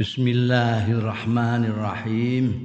[0.00, 2.56] Bismillahirrahmanirrahim.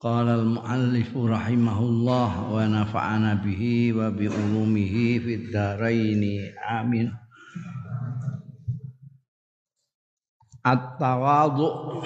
[0.00, 6.24] Qala al-muallif rahimahullah wa nafa'ana bihi wa bi ulumihi fid dharain.
[6.64, 7.12] Amin.
[10.64, 12.00] At-tawadhu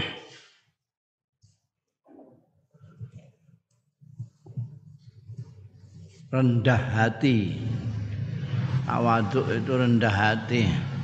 [6.34, 7.54] rendah hati.
[8.82, 10.97] Tawadhu itu rendah hati.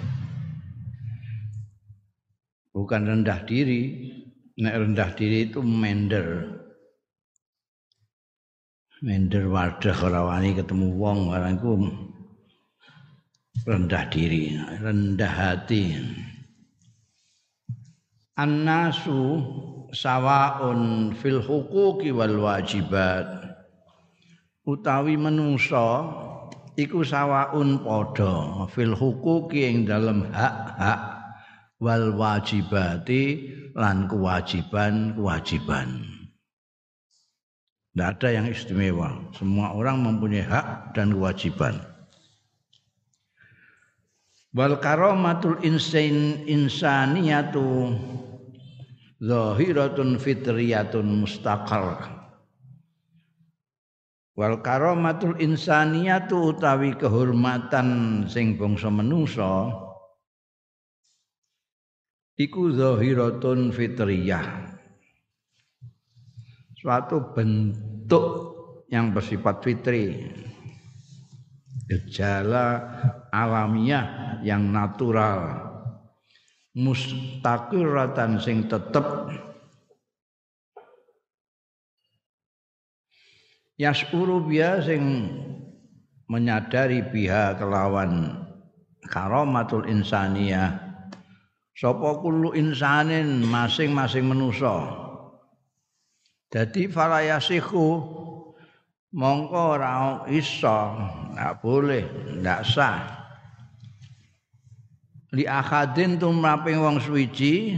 [2.75, 4.11] Bukan rendah diri.
[4.59, 6.59] Nek rendah diri itu mender.
[8.99, 11.73] Mender wadah ora wani ketemu wong orang iku
[13.63, 15.95] rendah diri, rendah hati.
[18.35, 19.39] Annasu
[19.95, 23.29] sawaun fil huquqi wal wajibat.
[24.67, 26.11] Utawi menungso
[26.75, 31.14] iku sawaun padha fil huquqi ing dalam hak-hak
[31.85, 35.89] wal wajibati lan kewajiban-kewajiban.
[37.93, 39.21] Tidak ada yang istimewa.
[39.37, 41.79] Semua orang mempunyai hak dan kewajiban.
[44.57, 47.93] Wal karamatul insan insaniyatu
[49.21, 52.11] zahiratun fitriyatun mustaqar.
[54.35, 59.84] Wal karamatul insaniyatu utawi kehormatan sing bangsa menungsa
[62.35, 64.75] iku zahiratun fitriyah.
[66.79, 68.27] Suatu bentuk
[68.93, 70.31] yang bersifat fitri.
[71.89, 72.81] Gejala
[73.33, 75.65] alamiah yang natural.
[76.75, 79.07] Mustaqiratan sing tetep.
[83.75, 85.35] Yasuru biya sing
[86.31, 88.39] menyadari biha kelawan
[89.11, 90.84] karamatul insaniyah
[91.75, 95.05] sapa kullu insanin masing-masing manusia
[96.55, 97.99] jadi falayasihu
[99.11, 100.79] mongko ora iso,
[101.35, 102.07] ndak boleh,
[102.39, 103.03] ndak sah.
[105.35, 107.75] Li akhadin tumraping wong suwiji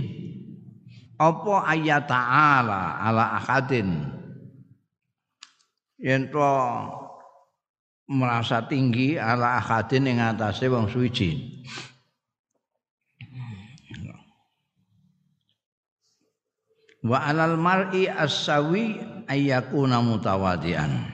[1.17, 4.13] apa ayat ta'ala ala akhadin.
[5.97, 6.53] Yen to
[8.13, 11.65] merasa tinggi ala akhadin ing atase wong suwiji.
[17.07, 18.99] Wa alal mar'i as-sawi
[19.31, 21.07] ayyakuna mutawadian.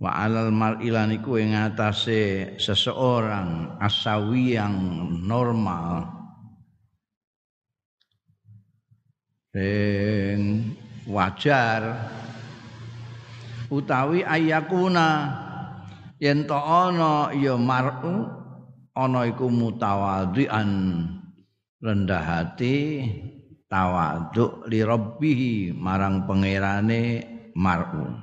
[0.00, 4.74] Wa alal mar'i lan iku ing atase seseorang asawi yang
[5.22, 6.08] normal.
[9.54, 10.72] Sing
[11.06, 12.10] wajar.
[13.70, 15.06] Utawi ayyakuna
[16.18, 18.26] yen to ana ya mar'u
[18.96, 20.70] ana iku mutawadian.
[21.80, 23.08] Rendah hati
[23.70, 27.22] tawaduk li rabbihi marang pangerane
[27.54, 28.18] mar'u.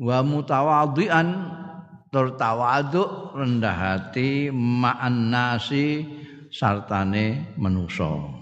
[0.00, 1.28] Wa mutawadhian
[2.08, 6.08] tur tawaduk rendah hati ma'an nasi
[6.48, 8.40] sartane manusa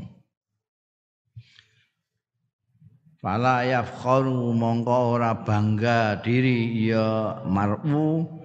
[3.20, 8.38] Fala yafkharu mongko ora bangga diri ya mar'u.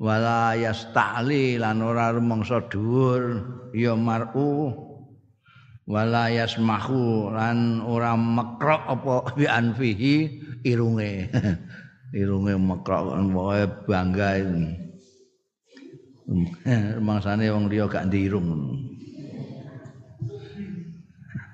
[0.00, 3.42] Wala yasta'li lan ora rumangsa dhuwur
[3.74, 4.89] ya mar'u
[5.90, 10.14] wala yasmahu lan ora mekrok apa bi anfihi
[10.62, 11.26] irunge.
[12.20, 14.38] Irunge mekrok wae bangga
[17.06, 18.78] mangsane wong liya gak ndirung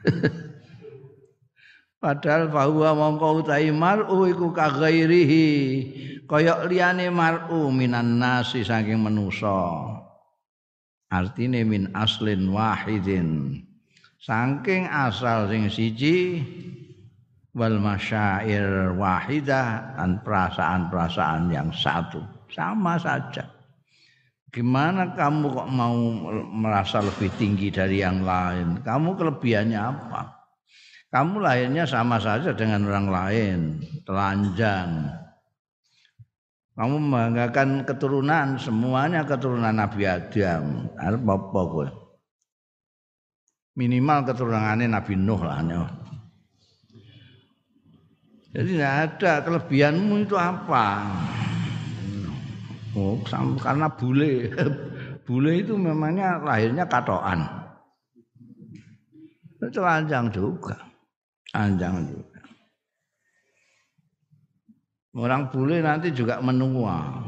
[2.03, 5.49] padahal bahwa mongko utahi mar'u iku kaghairihi
[6.29, 9.97] kaya liyane mar'u minan nasi saking manusa.
[11.07, 13.63] Artine min aslin wahidin
[14.27, 16.43] saking asal sing siji
[17.55, 22.19] wal masyair wahidah dan perasaan-perasaan yang satu.
[22.51, 23.47] Sama saja.
[24.51, 25.95] Gimana kamu kok mau
[26.51, 28.83] merasa lebih tinggi dari yang lain?
[28.83, 30.23] Kamu kelebihannya apa?
[31.13, 33.59] Kamu lahirnya sama saja dengan orang lain
[34.03, 35.13] telanjang.
[36.77, 40.93] Kamu membanggakan keturunan semuanya keturunan Nabi Adam.
[41.01, 42.06] Apa apa gue
[43.77, 45.61] minimal keturunannya Nabi Nuh lah
[48.57, 51.05] jadi tidak ada kelebihanmu itu apa?
[52.97, 53.21] Oh
[53.61, 54.49] karena bule
[55.29, 57.45] bule itu memangnya lahirnya katoan
[59.61, 60.73] itu anjang juga
[61.53, 62.41] anjang juga.
[65.17, 67.25] Orang bule nanti juga menua.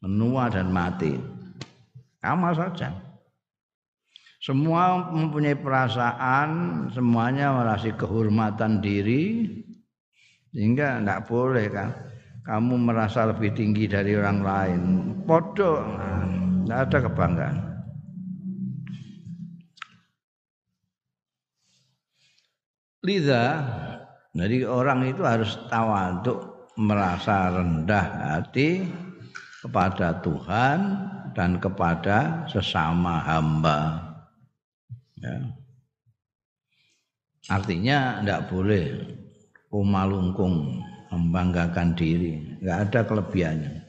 [0.00, 1.16] Menua dan mati.
[2.20, 3.07] Sama saja
[4.38, 6.48] Semua mempunyai perasaan,
[6.94, 9.50] semuanya merasa kehormatan diri,
[10.54, 11.90] sehingga tidak boleh kan
[12.46, 14.80] kamu merasa lebih tinggi dari orang lain.
[15.26, 15.82] Podo,
[16.64, 17.56] tidak ada kebanggaan.
[23.04, 23.44] Liza,
[24.32, 28.06] jadi orang itu harus tawaduk merasa rendah
[28.38, 28.86] hati
[29.66, 30.78] kepada Tuhan
[31.34, 34.07] dan kepada sesama hamba.
[35.18, 35.36] Ya.
[37.48, 38.84] Artinya tidak boleh
[39.72, 43.88] umalungkung membanggakan diri, nggak ada kelebihannya.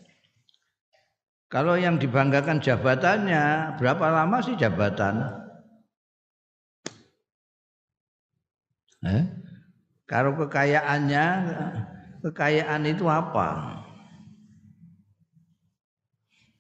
[1.49, 5.27] Kalau yang dibanggakan jabatannya, berapa lama sih jabatan?
[9.03, 9.23] Eh?
[10.05, 11.25] Kalau kekayaannya,
[12.21, 13.81] kekayaan itu apa?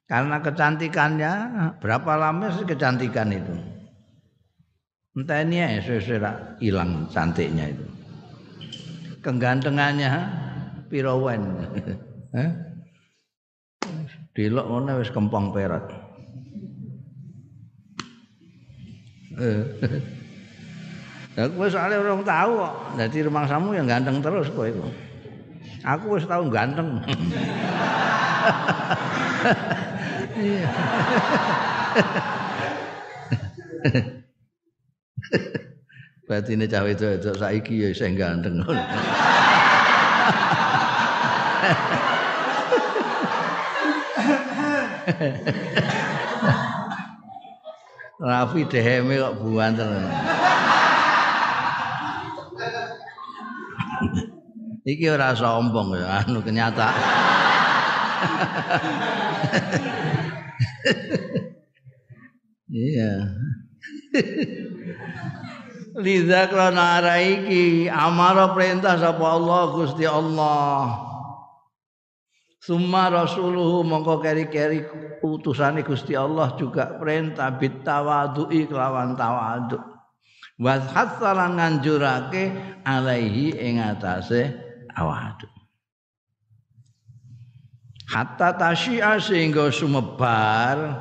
[0.09, 1.33] Karena kecantikannya,
[1.77, 3.78] berapa lama sih kecantikan itu?
[5.19, 7.83] Entah ini ya sesuai hilang cantiknya itu.
[9.19, 10.07] Kegantengannya
[10.87, 11.59] pirawan.
[12.31, 12.51] Eh?
[14.39, 15.91] Dilok ngono wis kempong perat.
[21.39, 22.95] Aku wis soalnya orang tahu kok.
[22.95, 24.87] Dadi rumangsamu yang ganteng terus kowe iku.
[25.83, 26.95] Aku wis tahu ganteng.
[30.39, 30.71] Iya.
[36.29, 38.61] Batine cah wedok saiki ya sing ganteng.
[48.19, 49.89] Rafi deheme kok buanten.
[54.85, 56.99] Iki ora sombong ya, anu kenyataan.
[62.69, 63.13] Iya.
[66.03, 71.05] Liza krana araiki amara perintah sapa Allah Gusti Allah.
[72.59, 74.85] Summa rasuluhu mongko keri-keri
[75.23, 79.79] utusane Gusti Allah juga perintah bitawadu'i kelawan tawadhu.
[80.59, 82.51] Wa hasalan nganjurake
[82.83, 84.51] alaihi ing atase
[84.91, 85.47] awadu
[88.09, 90.97] hatta tasyi'a sehingga sumebar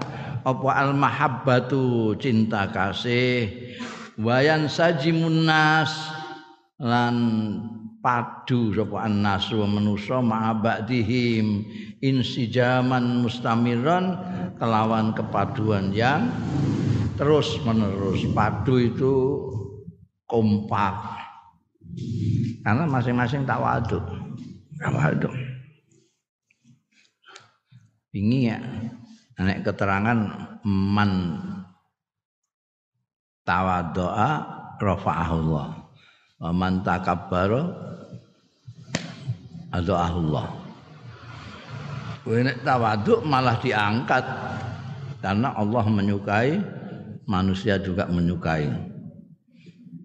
[0.49, 3.53] apa al mahabbatu cinta kasih.
[4.19, 5.93] Wayan sajimun nas
[6.81, 7.17] lan
[8.03, 11.63] padu sapa annasu manusa ma'abadihim
[12.03, 14.19] insijaman mustamiran
[14.59, 16.33] kelawan kepaduan yang
[17.21, 18.25] terus menerus.
[18.33, 19.15] Padu itu
[20.27, 21.21] kompak.
[22.65, 24.05] Karena masing-masing tawaduk
[24.79, 25.35] tawaduk
[28.09, 28.59] Bingi ya.
[29.39, 30.19] Nek keterangan
[30.67, 31.11] man
[33.47, 34.31] tawaddoa
[34.83, 35.69] rafa'ahullah.
[36.39, 37.63] Wa man takabbara
[39.75, 40.47] adha'ahullah.
[42.29, 44.27] Nek tawaduk malah diangkat
[45.25, 46.61] karena Allah menyukai
[47.29, 48.69] manusia juga menyukai.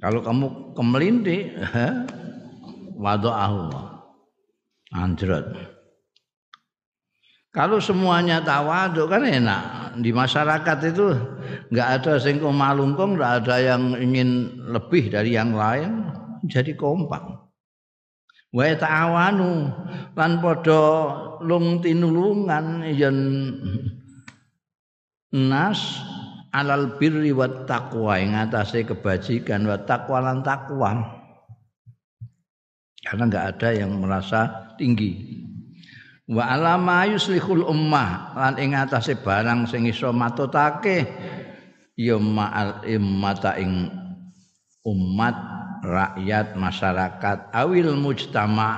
[0.03, 1.55] Kalau kamu kemelinti,
[3.03, 4.03] wado'ahullah.
[4.93, 5.47] Anjrot.
[7.53, 9.93] Kalau semuanya tawaduk kan enak.
[10.01, 11.13] Di masyarakat itu
[11.69, 16.09] nggak ada sing malungkung, nggak ada yang ingin lebih dari yang lain,
[16.49, 17.21] jadi kompak.
[18.49, 19.69] Wa ta'awanu
[20.17, 20.85] lan padha
[21.45, 23.17] lung tinulungan yen
[25.29, 26.01] nas
[26.53, 31.21] alal birri wat taqwa ing atase kebajikan wa taqwa lan takwa.
[32.97, 35.43] Karena nggak ada yang merasa tinggi
[36.33, 38.33] wa alama yuslihul ummah.
[38.33, 41.05] Lan ing atase barang sing iso matutake
[41.93, 43.87] ya ma'al immata ing
[44.83, 45.35] umat
[45.85, 48.69] rakyat masyarakat awil mujtama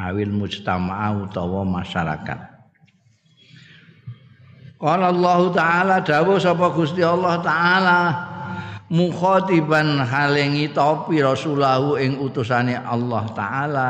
[0.00, 2.38] awil mujtama utawa masyarakat.
[4.82, 7.98] Qala Allah taala dawuh sapa Gusti Allah taala
[8.90, 13.88] mukhatiban halengi topi rasulahu ing utusane Allah taala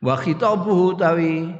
[0.00, 1.52] wa khitabuhu tawi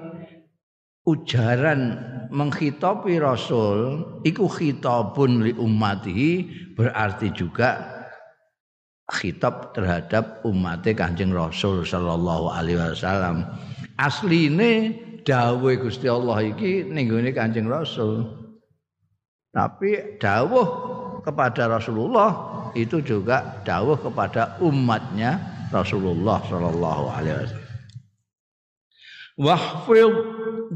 [1.05, 2.01] ujaran
[2.33, 6.31] menghitopi rasul iku khitabun li ummatihi
[6.77, 8.01] berarti juga
[9.11, 13.43] khitab terhadap umatnya Kanjeng Rasul sallallahu alaihi wasallam.
[13.99, 14.95] Asline
[15.27, 18.23] dawuh Gusti Allah iki ning Kanjeng Rasul.
[19.51, 20.67] Tapi dawuh
[21.27, 22.31] kepada Rasulullah
[22.79, 25.43] itu juga dawuh kepada umatnya
[25.75, 27.70] Rasulullah sallallahu alaihi wasallam
[29.41, 30.13] wahfid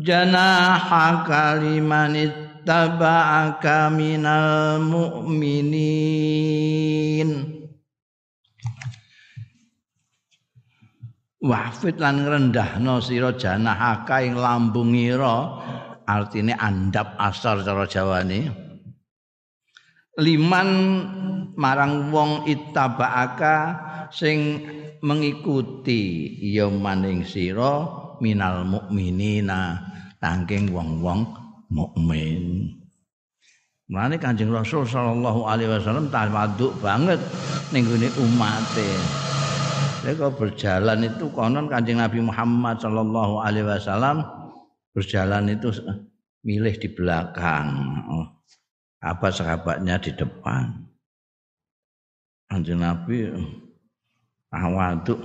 [0.00, 6.24] janahaka liman ittaba'aka minal mu'minin
[11.44, 15.60] Wafit lan ngrendahno sira janahaka ing lambung ira
[16.08, 18.48] artine andap asar cara Jawane
[20.24, 20.68] liman
[21.52, 23.56] marang wong ittaba'aka
[24.08, 24.64] sing
[25.04, 27.92] mengikuti ya maning sira
[28.24, 29.76] minal mukminina
[30.16, 31.28] tangking wong-wong
[31.68, 32.72] mukmin.
[33.84, 37.20] Mulane Kanjeng Rasul sallallahu alaihi wasallam tawaduk banget
[37.68, 38.88] ning gone umate.
[40.00, 44.24] Mereka berjalan itu konon Kanjeng Nabi Muhammad sallallahu alaihi wasallam
[44.96, 45.68] berjalan itu
[46.48, 47.68] milih di belakang.
[48.08, 48.40] Oh,
[49.04, 50.88] apa sahabatnya di depan.
[52.48, 53.36] Kanjeng Nabi
[54.48, 55.20] tawaduk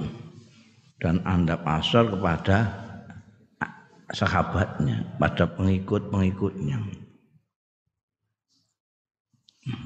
[1.00, 2.88] dan andap asal kepada
[4.13, 6.77] sahabatnya, pada pengikut-pengikutnya.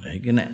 [0.04, 0.50] Iki nek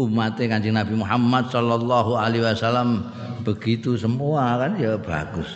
[0.00, 3.04] umat Kanjeng Nabi Muhammad sallallahu alaihi wasallam
[3.44, 5.50] begitu semua kan ya bagus.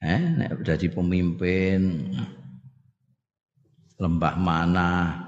[0.00, 2.08] Eh nek jadi pemimpin
[4.00, 5.20] lembah mana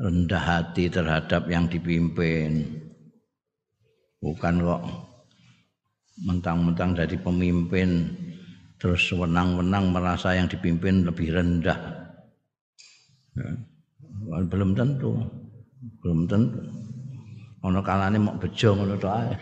[0.00, 2.64] rendah hati terhadap yang dipimpin.
[4.24, 4.82] Bukan kok
[6.24, 8.16] mentang-mentang jadi pemimpin
[8.80, 11.76] terus wenang-wenang merasa yang dipimpin lebih rendah.
[13.36, 13.48] Ya.
[14.48, 15.20] Belum tentu.
[16.00, 16.64] Belum tentu.
[17.60, 19.36] Ono kalane mau bejo ngono to ae.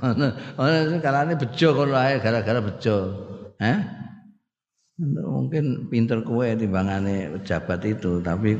[0.56, 2.96] Ono kalane bejo ngono ae gara-gara bejo.
[3.60, 3.78] Eh?
[5.12, 8.56] Mungkin pinter kue timbangane pejabat itu, tapi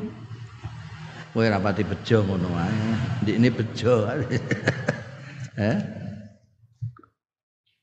[1.33, 2.77] kue rapati bejo ngono ae.
[3.25, 4.05] Ini bejo.
[5.57, 6.02] eh?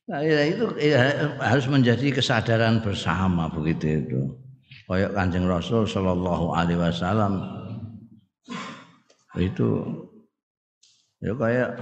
[0.09, 4.21] Nah, ya itu ya, harus menjadi kesadaran bersama begitu itu.
[4.89, 7.45] Kayak Kanjeng Rasul Shallallahu alaihi wasallam
[9.37, 9.85] itu
[11.21, 11.77] ya kayak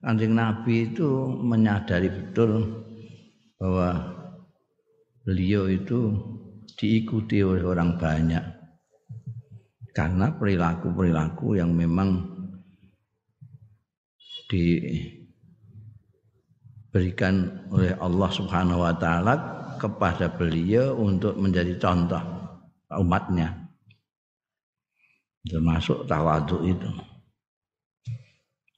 [0.00, 2.80] Kanjeng Nabi itu menyadari betul
[3.60, 4.16] bahwa
[5.20, 6.16] beliau itu
[6.80, 8.40] diikuti oleh orang banyak
[9.92, 12.24] karena perilaku-perilaku yang memang
[14.48, 14.80] di
[16.90, 19.38] diberikan oleh Allah Subhanahu wa taala
[19.78, 22.18] kepada beliau untuk menjadi contoh
[22.98, 23.54] umatnya.
[25.46, 26.90] Termasuk tawadhu itu.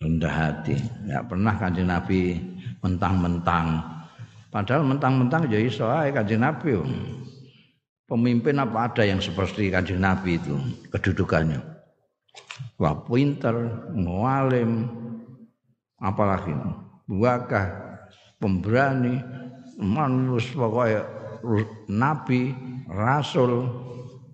[0.04, 0.76] Rendah hati.
[1.09, 2.37] Enggak pernah kanjeng Nabi
[2.85, 3.81] mentang-mentang.
[4.52, 6.76] Padahal mentang-mentang ya iso ae kanjeng Nabi.
[8.04, 10.52] Pemimpin apa ada yang seperti kanjeng Nabi itu
[10.92, 11.64] kedudukannya.
[12.76, 14.85] Wah pinter, mualim,
[15.97, 16.52] apalagi
[17.09, 17.92] buakah
[18.43, 19.23] pemberani
[19.79, 21.07] manus pokoknya
[21.87, 22.51] nabi
[22.91, 23.71] rasul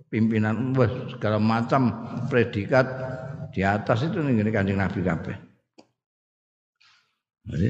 [0.09, 1.93] pimpinan wes segala macam
[2.33, 2.89] predikat
[3.53, 5.37] di atas itu nih kanjeng nabi kabeh.
[7.49, 7.69] Jadi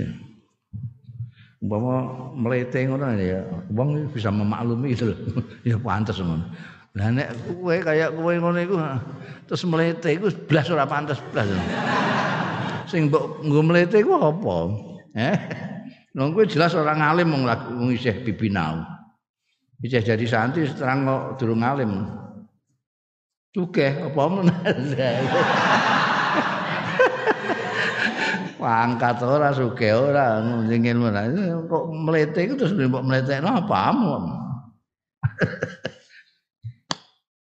[1.59, 3.43] umpama melete ngono ya
[3.75, 5.11] wong bisa memaklumi itu
[5.69, 6.47] ya pantas ngono
[6.95, 8.75] lah nek kowe kaya kowe ngono iku
[9.51, 11.47] terus melete iku blas ora pantas blas.
[12.91, 14.57] Sing mbok nggo melete iku apa?
[15.19, 15.37] Eh
[16.19, 18.83] Nang kowe jelas orang alim wong wong isih bibinau.
[19.79, 22.11] Isih jadi santri terang kok durung alim.
[23.55, 24.51] Sugih apa men.
[28.59, 31.15] Pangkat ora sugih ora sing ilmu
[31.71, 34.25] kok mlete iku terus mbok mletekno apa amun.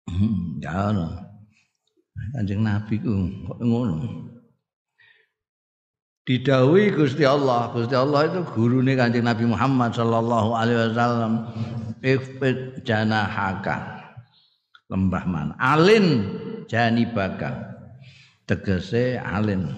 [0.09, 1.15] Hmm, ya ono.
[2.35, 4.03] Kanjeng Nabi ku kok ngono.
[6.29, 7.73] Didawi Gusti Allah.
[7.73, 11.33] Gusti Allah itu gurune Kanjeng Nabi Muhammad sallallahu alaihi wasallam.
[12.05, 14.05] Ifid janahaka.
[14.93, 15.57] Lembah mana?
[15.57, 16.29] Alin
[16.69, 17.81] janibaka.
[18.45, 19.73] Tegese alin.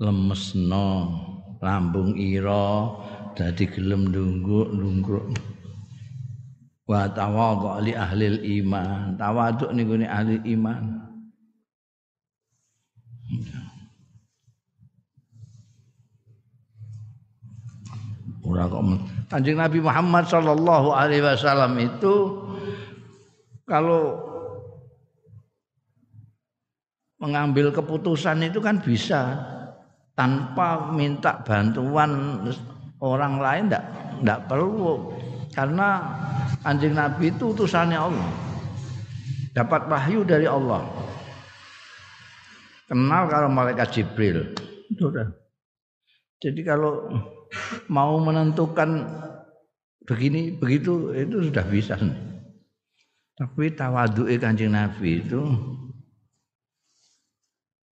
[0.00, 1.20] Lemesno
[1.60, 2.96] lambung ira
[3.36, 5.36] dadi gelem ndunggu ndungkruk.
[6.88, 9.20] Wa tawadhu li ahli iman.
[9.20, 11.04] Tawadhu niku ahli iman.
[18.44, 18.84] Ora kok
[19.32, 22.44] Kanjeng Nabi Muhammad sallallahu alaihi wasallam itu
[23.64, 24.20] kalau
[27.16, 29.52] mengambil keputusan itu kan bisa.
[30.14, 32.38] Tanpa minta bantuan
[33.02, 33.84] orang lain enggak
[34.22, 35.10] enggak perlu.
[35.50, 36.06] Karena
[36.62, 38.30] anjing Nabi itu utusannya Allah.
[39.58, 40.86] Dapat wahyu dari Allah.
[42.86, 44.54] Kenal kalau malaikat Jibril.
[44.86, 45.10] Itu
[46.44, 47.08] jadi kalau
[47.88, 49.04] mau menentukan
[50.04, 51.96] begini begitu itu sudah bisa
[53.34, 55.42] Tapi tawaduke Kanjeng Nabi itu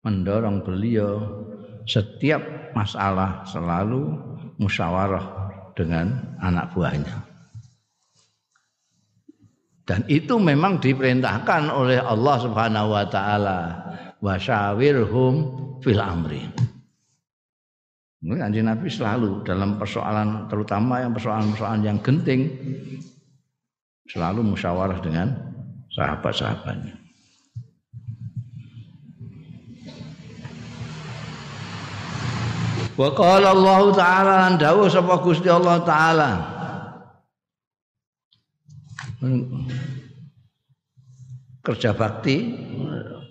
[0.06, 1.18] mendorong beliau
[1.82, 2.42] setiap
[2.78, 4.14] masalah selalu
[4.62, 5.26] musyawarah
[5.74, 7.26] dengan anak buahnya.
[9.82, 13.58] Dan itu memang diperintahkan oleh Allah Subhanahu wa taala
[14.22, 15.34] wasyawirhum
[15.82, 16.46] fil amri.
[18.22, 22.54] Kanjeng Nabi selalu dalam persoalan terutama yang persoalan-persoalan yang genting
[24.06, 25.34] selalu musyawarah dengan
[25.90, 27.02] sahabat-sahabatnya.
[32.94, 36.30] Wa qala Allah taala lan dawuh sapa Gusti Allah taala.
[41.62, 42.54] Kerja bakti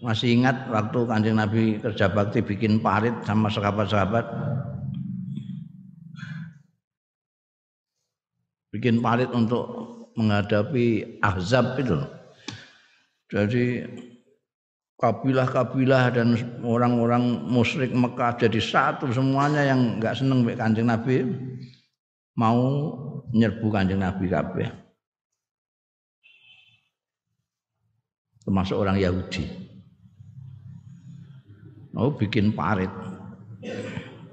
[0.03, 4.25] masih ingat waktu Kanjeng Nabi kerja bakti bikin parit sama sahabat-sahabat
[8.71, 9.67] bikin parit untuk
[10.15, 11.99] menghadapi Ahzab itu.
[13.31, 13.87] Jadi
[14.99, 21.15] kabilah-kabilah dan orang-orang musyrik Mekah jadi satu semuanya yang nggak seneng dengan Kanjeng Nabi
[22.35, 22.59] mau
[23.31, 24.67] nyerbu Kanjeng Nabi kabeh.
[28.41, 29.45] Termasuk orang Yahudi.
[31.91, 32.89] Mau bikin parit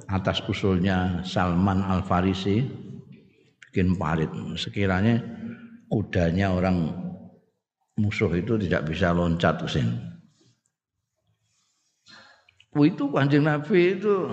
[0.09, 2.88] atas usulnya Salman Al Farisi
[3.71, 4.31] bikin parit.
[4.57, 5.21] Sekiranya
[5.93, 6.93] kudanya orang
[8.01, 10.09] musuh itu tidak bisa loncat ke sini
[12.85, 14.29] itu kanjeng Nabi itu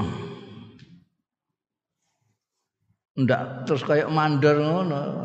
[3.15, 5.23] ndak terus kayak mandor ngono.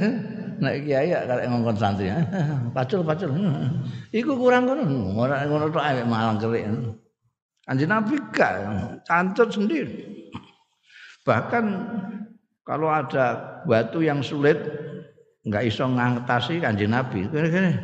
[0.60, 2.12] Nek kiai karek ngongkon santri.
[2.76, 3.32] Pacul pacul.
[4.20, 5.16] Iku kurang ngono.
[5.16, 6.68] Ora ngono tok awake malang kerik.
[7.64, 8.54] Kanjeng Nabi gak
[9.08, 10.04] cantut sendiri.
[11.24, 11.64] Bahkan
[12.70, 14.62] kalau ada batu yang sulit
[15.42, 17.26] nggak iso ngatasi kanjeng Nabi.
[17.26, 17.74] Gini-gini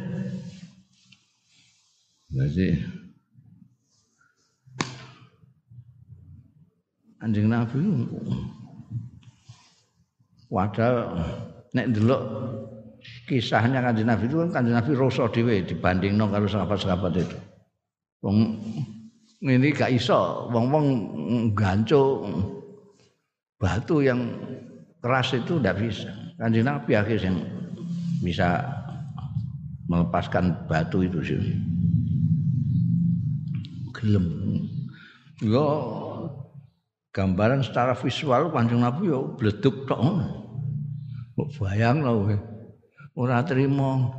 [2.30, 2.68] jadi
[7.22, 7.82] Anjing Nabi
[10.46, 11.10] Wadah
[11.74, 12.22] nek delok
[13.26, 17.38] kisahnya Kanjeng Nabi itu kan Kanjeng Nabi rasa dhewe dibandingno karo sahabat-sahabat itu.
[18.22, 18.58] Wong
[19.42, 20.86] ini gak iso wong-wong
[21.54, 22.30] ganco
[23.58, 24.22] batu yang
[25.06, 26.10] keras itu tidak bisa.
[26.34, 27.38] Kanjeng Nabi akhirnya yang
[28.18, 28.66] bisa
[29.86, 31.38] melepaskan batu itu sih.
[33.94, 34.26] Gelem.
[35.46, 35.66] Yo
[37.14, 40.02] gambaran secara visual Kanjeng Nabi yo bleduk tok.
[41.38, 42.34] Mbok bayang lho.
[43.14, 44.10] Ora terima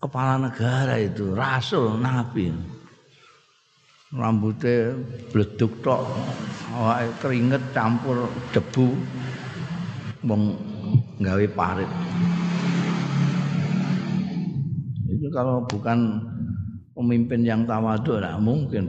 [0.00, 2.50] kepala negara itu, rasul Nabi.
[4.10, 4.98] Rambutnya
[5.30, 6.02] bleduk tok,
[6.74, 8.90] awake keringet campur debu.
[10.20, 10.52] Wong
[11.20, 11.90] gawe parit.
[15.08, 16.20] Itu kalau bukan
[16.92, 18.84] pemimpin yang tawadhu tidak mungkin.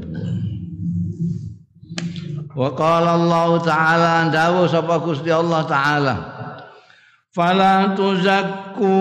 [2.51, 6.15] Wa qala Allah taala dawuh sapa Gusti Allah taala
[7.31, 8.91] Fala tuzakku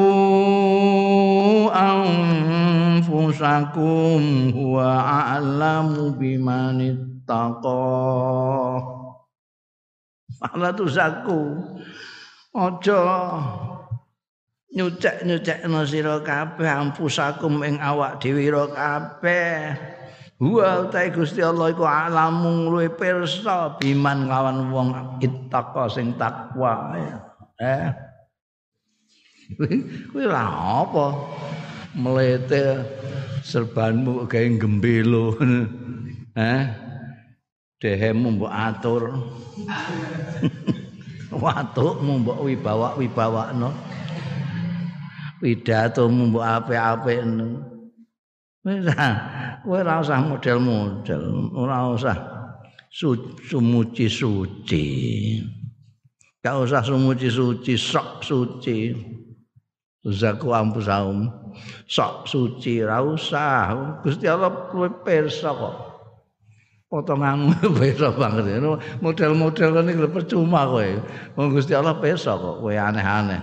[3.03, 4.23] anfusakum
[4.55, 5.03] huwa
[5.35, 7.90] a'lamu biman ittaqa
[10.38, 11.59] Fala tuzakku
[12.51, 13.01] Aja.
[14.71, 19.75] Nyucek-nyucekno sira kabeh anfusakum ing awak dhewe kabeh.
[20.41, 26.95] Wa ta Gusti Allah iku alamu luwe pirsa biman lawan wong ittaqa sing takwa.
[27.59, 27.91] Eh.
[30.15, 30.47] Kuwi lha
[30.87, 31.07] apa?
[31.99, 32.87] Mlete
[33.43, 35.35] serbanmu gawe gembelo
[36.39, 36.63] eh.
[37.81, 39.03] Dehemu mbok atur
[41.40, 43.68] watukmu mbok wibawa-wibawakno
[45.40, 47.70] pidatomu mbok apik-apikno
[48.61, 48.85] Wis
[49.64, 51.24] kowe ora usah model-model,
[51.57, 52.16] ora usah
[53.48, 54.85] sumuci-suci.
[56.44, 58.92] Gak usah sumuci-suci, sok suci.
[60.05, 61.24] Zaku ampusaum,
[61.88, 64.00] sok suci, ora usah.
[64.05, 65.89] Gusti Allah kowe pirsa kok.
[66.90, 68.59] Potonganmu pirsa banget.
[68.98, 70.90] Model-model ini percuma kowe.
[71.38, 73.38] Wong Gusti Allah pirsa kok kowe aneh-aneh.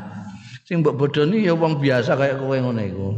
[0.67, 3.09] Sing mbok bodoni ya wong biasa kayak kowe ngono iku.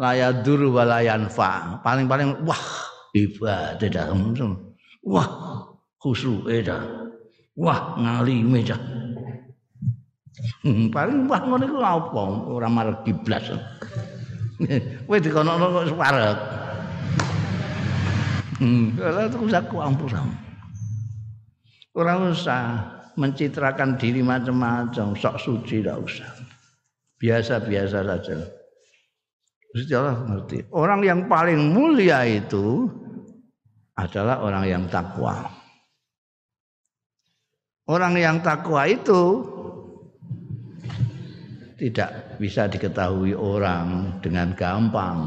[0.00, 2.64] layadur walayanfa paling-paling wah
[3.12, 4.08] ibadah dah
[5.04, 5.28] wah
[6.00, 6.80] khusyuk dah
[7.52, 8.80] wah ngalime dah
[10.64, 13.44] hmm, paling wah ngono iku apa ora marek kiblat
[15.06, 16.38] kowe dikono kok separek
[18.60, 20.12] kalau itu usah kuampun
[21.96, 22.86] Orang usah
[23.18, 26.30] mencitrakan diri macam-macam, sok suci tidak usah.
[27.18, 28.36] Biasa-biasa saja.
[29.74, 30.70] Gusti Allah ngerti.
[30.70, 32.86] Orang yang paling mulia itu
[33.98, 35.50] adalah orang yang takwa.
[37.90, 39.42] Orang yang takwa itu
[41.74, 45.18] tidak bisa diketahui orang dengan gampang.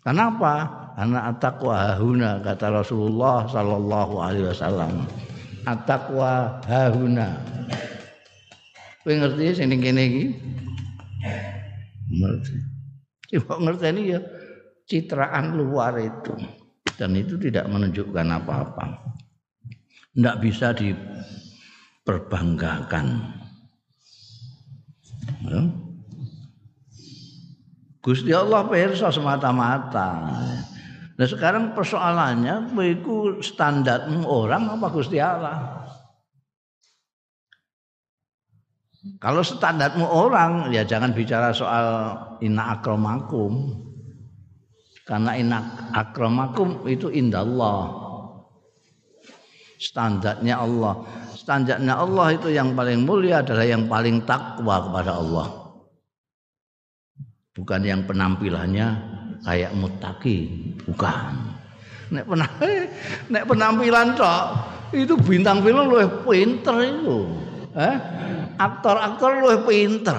[0.00, 0.85] Kenapa?
[0.96, 5.04] Karena at-taqwa hahuna kata Rasulullah sallallahu alaihi wasallam.
[5.68, 7.36] At-taqwa hahuna.
[9.04, 10.24] Kowe ngerti sing kene iki?
[12.16, 12.56] Ngerti.
[13.36, 14.24] Coba ngerti ya
[14.88, 16.32] citraan luar itu
[16.96, 19.12] dan itu tidak menunjukkan apa-apa.
[20.16, 23.36] Tidak bisa diperbanggakan.
[25.44, 25.60] Ya.
[28.00, 30.24] Gusti Allah persa semata-mata.
[31.16, 35.88] Nah sekarang persoalannya, itu standarmu orang apa Gusti Allah?
[39.16, 41.86] Kalau standarmu orang, ya jangan bicara soal
[42.44, 43.80] inna akramakum.
[45.08, 48.04] Karena inna akramakum itu indallah.
[49.80, 51.00] Standarnya Allah.
[51.32, 55.48] Standarnya Allah itu yang paling mulia adalah yang paling takwa kepada Allah.
[57.56, 60.48] Bukan yang penampilannya kayak mutaki,
[60.86, 61.56] bukan.
[62.06, 62.86] Nek, penampilan,
[63.34, 64.44] nek penampilan cok
[64.94, 67.18] itu bintang film lu pinter itu.
[67.76, 67.96] Eh?
[68.56, 70.16] aktor-aktor luwih pinter.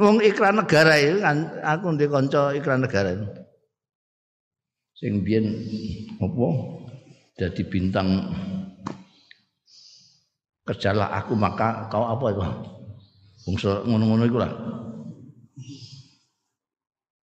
[0.00, 3.26] Wong iklan negara itu kan aku ndek kanca iklan negara itu.
[4.96, 5.46] Sing biyen
[6.22, 6.48] apa
[7.38, 8.30] jadi bintang
[10.62, 12.42] kerjalah aku maka kau apa itu
[13.90, 14.52] ngono-ngono iku lah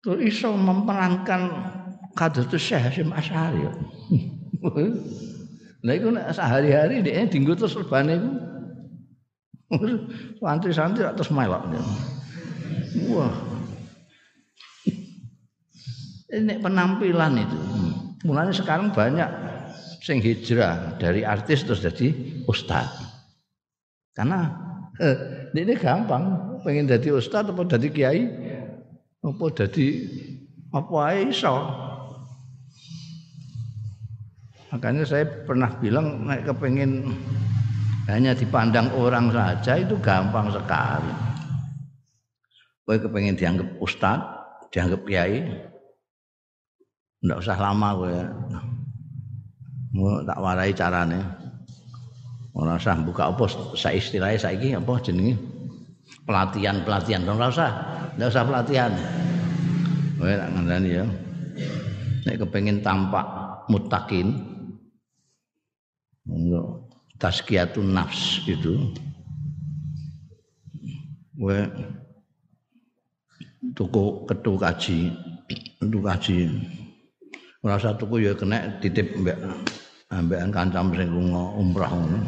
[0.05, 1.49] terus iso memerankan
[2.13, 3.65] kados Syekh Hasyim Asy'ari
[5.85, 8.45] Nah iku sehari-hari dia dinggo terus rebane iku
[10.41, 11.65] Santri-santri terus melok.
[13.09, 13.33] Wah.
[16.29, 17.57] Ini penampilan itu.
[18.25, 19.29] Mulanya sekarang banyak
[20.01, 22.13] sing hijrah dari artis terus jadi
[22.49, 22.85] ustad.
[24.13, 24.53] Karena
[25.01, 28.23] eh, ini gampang, pengen jadi ustad apa jadi kiai,
[29.25, 29.87] apa jadi
[30.69, 31.55] apa iso.
[34.69, 37.09] Makanya saya pernah bilang naik kepengen
[38.05, 41.13] hanya dipandang orang saja itu gampang sekali.
[42.85, 44.21] Kowe kepengen dianggap ustad,
[44.69, 45.41] dianggap kiai,
[47.25, 48.13] ndak usah lama kowe.
[49.95, 51.23] Mau tak warai carane.
[52.53, 55.39] Ora usah buka apa saya istilahnya saiki apa jenenge?
[56.25, 57.71] Pelatihan-pelatihan ora usah.
[58.17, 58.91] Ndak usah pelatihan.
[60.17, 61.05] Kowe tak ngandani ya.
[62.25, 63.25] Nek kepengin tampak
[63.69, 64.33] mutakin,
[66.25, 66.85] enggak
[67.21, 68.91] tazkiyatun nafs itu
[71.39, 71.57] we
[73.75, 74.99] tuku ketu kaji
[75.79, 76.37] ketu kaji
[77.63, 79.37] ora usah tuku ya kena titip mbek
[80.11, 82.19] ambekan kancam sing lunga umrah ngono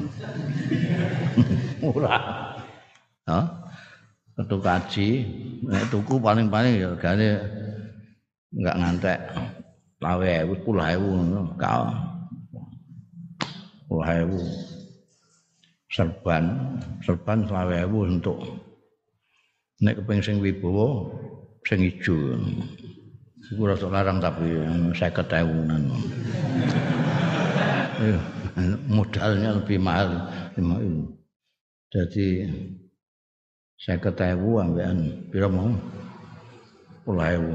[1.94, 2.18] ora
[3.30, 3.40] ha
[4.38, 5.08] ketu kaji
[5.66, 7.42] nek tuku paling-paling ya gane
[8.54, 9.20] enggak ngantek.
[9.98, 11.90] Lawe 10.000 ngono kau
[13.90, 14.30] 10.000
[15.90, 16.46] serban.
[17.02, 18.38] Serban ewu untuk
[19.82, 21.10] nek kepeng sing wibawa
[21.66, 22.14] sing ijo.
[23.48, 24.54] Iku rasa larang tapi
[24.94, 25.84] 50.000-an
[27.98, 28.18] iya,
[28.86, 30.30] modalnya lebih mahal
[31.88, 32.28] jadi
[33.78, 34.98] saya ketahui ambekan
[35.30, 35.70] pira mau
[37.06, 37.54] puluh ewu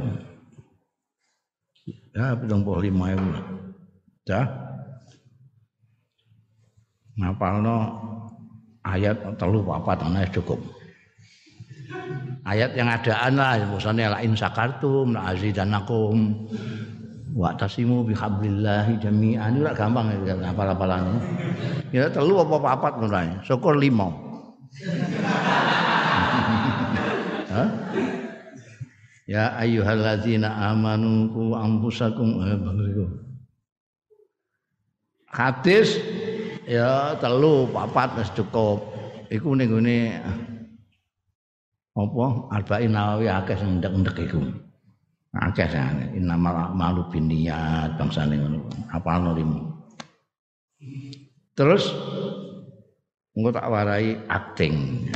[2.15, 3.31] ya pitung puluh lima ewu
[4.23, 4.47] dah
[7.19, 7.77] ngapalno
[8.83, 10.59] ayat telu papat ana cukup.
[12.43, 16.35] Ayat yang adaan lah misalnya la in sakartum la azidanakum
[17.37, 21.21] wa tasimu bi hablillahi jami'an ora gampang ya hafal-hafalan.
[21.95, 23.31] Ya telu apa papat ngono ae.
[23.47, 24.11] Syukur lima.
[29.27, 32.59] Ya ayyuhalladzina amanu qu anfusakum eh,
[35.33, 35.97] Hadis
[36.69, 38.93] ya telu papat wis cukup.
[39.33, 39.99] Iku ning gone
[41.93, 44.43] apa arba'in nawawi akeh sing ndek-ndek iku.
[45.33, 45.65] Akeh
[46.13, 49.73] innamal malu biniyat bangsane ngono apalno limu
[51.53, 51.93] terus
[53.37, 55.07] engko tak warai acting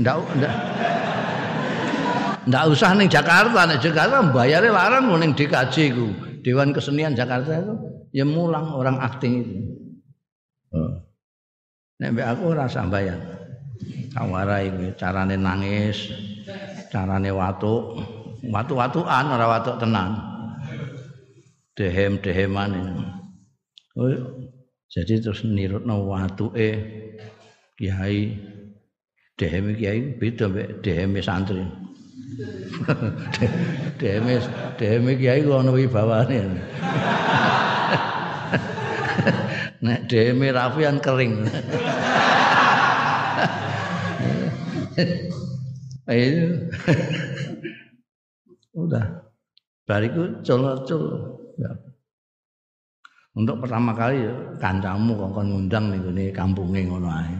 [0.00, 0.54] ndak ndak
[2.48, 6.06] ndak usah ning Jakarta nek Jakarta bayare larang ning DKJ iku
[6.40, 7.74] Dewan Kesenian Jakarta itu
[8.16, 9.54] ya mulang orang acting itu
[10.70, 11.02] Oh.
[11.98, 13.18] Nek mbek aku ora sambayang.
[14.14, 16.14] Kawarai carane nangis,
[16.94, 17.98] carane watuk,
[18.40, 20.16] Watu-watuan ora watuk tenan.
[21.76, 23.04] Dehem-deheman ini.
[24.00, 24.08] Oh,
[24.88, 26.68] jadi terus nirutno watuke
[27.76, 28.32] kiai
[29.36, 31.60] dehem kiai beda mek dehem santri.
[34.00, 34.26] Dehem
[34.78, 36.40] dehem kiai ku ono wibawane.
[39.80, 41.48] Nek dehem rafian kering.
[46.10, 46.66] Ayo.
[48.74, 49.06] Udah.
[49.86, 51.02] Bariku col-col.
[51.58, 51.70] Ya.
[53.30, 57.36] Untuk pertama kali ya, kancamu kongkon ngundang nih ini kampungnya ngono ae.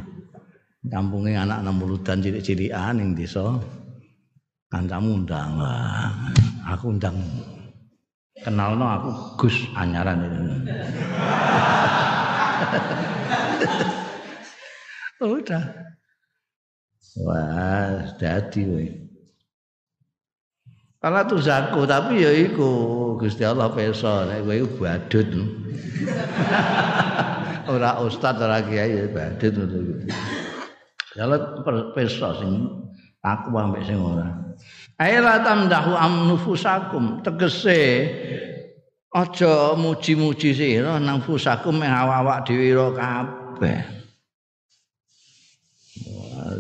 [0.87, 3.59] Kampungnya anak enam dan cilik-cilikan yang desa.
[4.71, 6.15] Kancamu undang lah.
[6.63, 7.19] Aku undang
[8.39, 9.11] kenal no aku
[9.43, 10.71] Gus Anyaran itu.
[15.27, 15.65] Udah.
[17.27, 18.87] Wah, dadi kowe.
[21.03, 22.71] Kala tuh zaku tapi ya iku
[23.19, 25.27] Gusti Allah peso nek kowe badut.
[27.75, 29.99] ora ustaz ora kiai ya badut ngono.
[31.19, 32.71] Kalau peso sing
[33.27, 33.99] aku ambek sing.
[35.01, 37.25] Aila tamdahu am nufusakum.
[37.25, 38.05] Tegese
[39.17, 43.81] aja muji-muji sira nang fusakum ing awak-awak dhewe kabeh.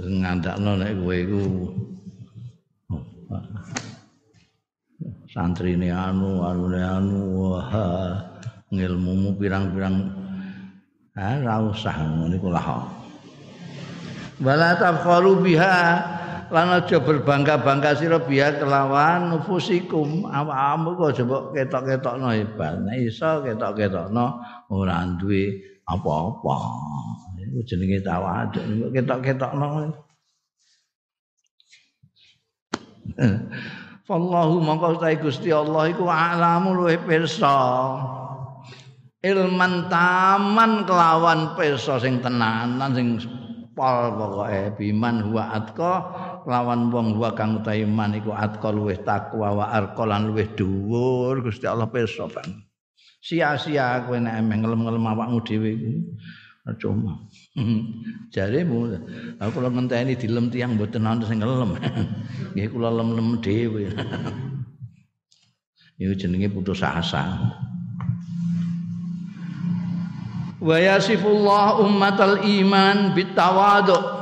[0.09, 1.45] Ngandakno nek kowe iku.
[5.29, 7.71] Santrine anu anune anu wah
[8.73, 10.17] ngilmumu pirang-pirang.
[11.13, 12.89] Ah ora usah ngono iku lah.
[14.41, 15.77] Wala tafkharu biha
[16.51, 20.27] lan aja berbangga-bangga sira biha kelawan nufusikum.
[20.27, 22.75] Awakmu kok aja mbok ketok-ketokno hebat.
[22.83, 24.27] Nek iso ketok-ketokno
[24.75, 26.57] ora duwe apa-apa.
[27.41, 29.67] Iku jenenge tawaduk ketok-ketokno.
[34.11, 37.55] Wallahu mongko utahe Gusti Allah iku alamu luwih pirsa.
[39.23, 43.21] Ilman taman kelawan pirsa sing tenanan sing
[43.77, 45.93] pol pokoke biman huwa atqa
[46.45, 51.45] kelawan wong huwa kang utahe iman iku atqa luwih takwa wa arqa lan luwih dhuwur
[51.45, 52.29] Gusti Allah pirsa.
[53.21, 55.91] Sia-sia kowe nek ngelem-ngelem awakmu dhewe iku.
[56.79, 57.27] Cuma.
[58.35, 58.95] Jaremu
[59.43, 61.75] aku kula ngenteni dilem tiyang mboten ana sing ngelem.
[62.55, 63.91] Nggih kula lem-lem dhewe.
[66.01, 67.37] Iku jenenge putus asa.
[70.61, 74.20] Wa yasifullah ummatal iman bitawadu.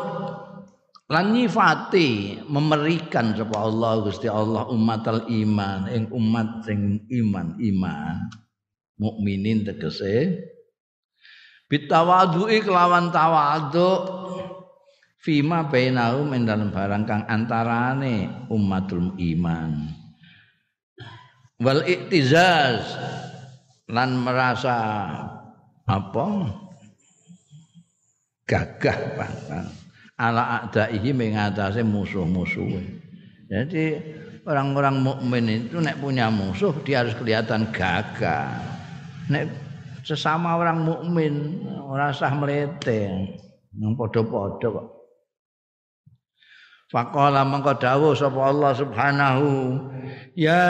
[1.08, 8.28] Lan nyifati memerikan sapa Allah Gusti Allah umatal iman ing umat sing iman iman.
[9.00, 10.36] Mukminin tegese
[11.72, 13.88] bitawadhu'i kelawan tawadhu
[15.24, 19.88] fima bainahum ing dalem barang kang antarane umatul iman.
[21.56, 22.84] Wal iktizaz
[23.88, 24.76] lan merasa
[25.88, 26.26] apa?
[28.44, 29.87] Gagah banget
[30.18, 32.98] ala adaihi mengatasi musuh-musuh
[33.48, 33.96] jadi
[34.44, 38.60] orang-orang mukmin itu nek punya musuh dia harus kelihatan gagah.
[39.32, 39.48] Nek
[40.04, 43.08] sesama orang mukmin ora sah mlete
[43.72, 44.88] nang padha-padha kok.
[46.88, 49.48] Faqala mangko dawuh Allah Subhanahu
[50.32, 50.64] ya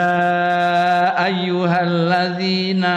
[1.15, 2.91] ayyuhalladzina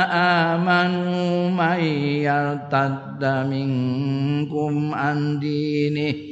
[0.58, 6.31] amanu may yartadda minkum an dinihi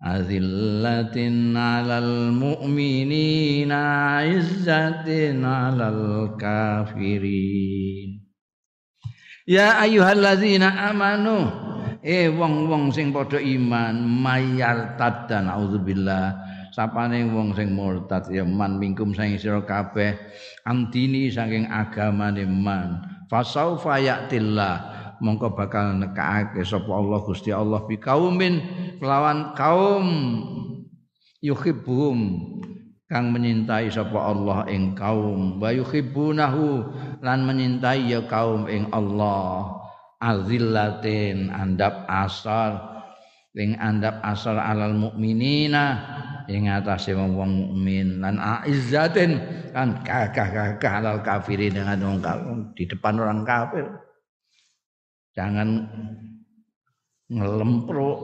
[0.00, 3.84] azillatin 'alal mu'minina
[4.24, 8.18] 'izzatin 'alal kafirin
[9.44, 11.46] ya ayyuhalladzina amanu
[12.00, 19.12] eh wong-wong sing padha iman mayar tadan auzubillah sapane wong sing murtad ya man mingkum
[19.12, 20.16] sing sira kabeh.
[20.64, 23.02] Antini saking agamane man.
[23.30, 28.60] Fasaufa ya'tillah mongko bakal nekake sapa Allah Gusti Allah bi kaumin
[28.98, 30.06] kelawan kaum
[31.44, 32.20] yuhibbuhum
[33.10, 35.58] kang menyintai sapa Allah ing kaum.
[35.58, 36.86] Wa yuhibbunahu
[37.20, 39.76] lan menyintai ya kaum ing Allah.
[40.20, 42.76] Azillatin andap asal
[43.56, 45.96] ing andap asal alal mukminina
[46.46, 48.22] ing atase wong mukmin.
[48.22, 49.42] Lan aizzatin
[49.74, 52.20] kan gagah-gagah alal kafirin dengan wong
[52.78, 53.90] di depan orang kafir
[55.40, 55.88] jangan
[57.32, 58.20] ngelempruk.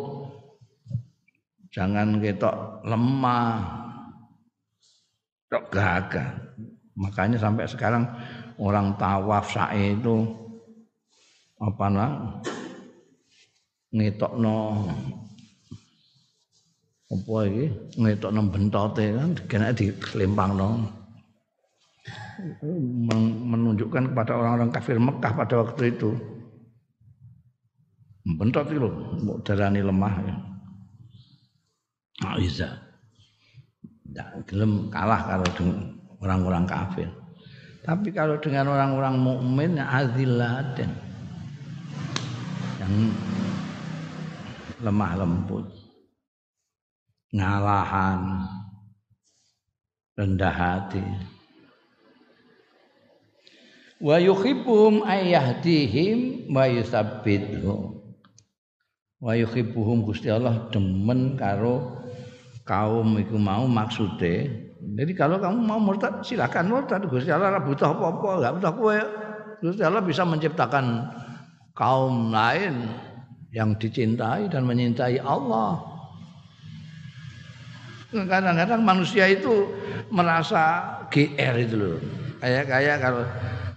[1.73, 3.57] Jangan ketok lemah.
[5.47, 6.29] Tok gagah
[6.97, 8.03] makanya sampai sekarang
[8.57, 10.27] orang tawaf sa'i itu
[11.61, 12.13] apa nah
[13.95, 14.57] ngetokno
[17.07, 17.67] apa iki?
[18.01, 20.83] Ngetokno bentote kan kena dilempangno
[23.47, 26.36] menunjukkan kepada orang-orang kafir Mekah pada waktu itu
[28.35, 28.91] bentot itu
[29.23, 30.37] mau darani lemah ya.
[32.35, 32.71] Aiza.
[34.03, 35.79] Tidak gelem kalah kalau dengan
[36.19, 37.07] orang-orang kafir.
[37.87, 40.91] Tapi kalau dengan orang-orang mukmin ya azillatin
[42.83, 43.15] yang
[44.83, 45.71] lemah lembut,
[47.31, 48.43] ngalahan,
[50.19, 51.05] rendah hati.
[54.03, 57.96] Wa yuhibbuhum ayyahdihim wa yusabbituhum.
[59.17, 62.05] Wa yuhibbuhum Gusti Allah demen karo
[62.69, 64.67] kaum iku mau maksude.
[64.77, 68.99] Jadi kalau kamu mau murtad silakan murtad Gusti Allah butuh apa-apa, enggak butuh kowe.
[69.65, 71.09] Gusti Allah bisa menciptakan
[71.73, 72.93] kaum lain
[73.57, 75.81] yang dicintai dan menyintai Allah.
[78.13, 79.69] Kadang-kadang manusia itu
[80.13, 81.97] merasa GR itu loh.
[82.45, 83.25] Kayak kayak kalau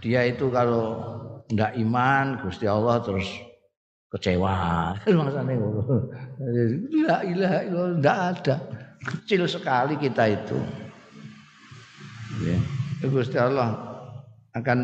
[0.03, 0.85] dia itu kalau
[1.49, 3.48] ndak iman Gusti Allah terus
[4.09, 4.93] kecewa.
[5.05, 5.55] Maksudnya
[7.05, 8.55] la ilaha illallah ndak ada.
[8.99, 10.59] Kecil sekali kita itu.
[12.43, 12.57] Ya.
[13.07, 13.79] Gusti Allah
[14.51, 14.79] akan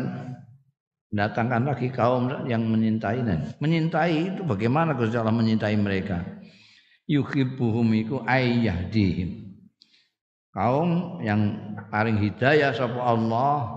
[1.12, 3.20] datangkan lagi kaum yang menyintai
[3.60, 6.24] menyintai itu bagaimana Gusti Allah menyintai mereka
[7.06, 9.60] yuhibbuhum iku ayyahdihim
[10.50, 11.54] kaum yang
[11.92, 13.68] paling hidayah sapa Allah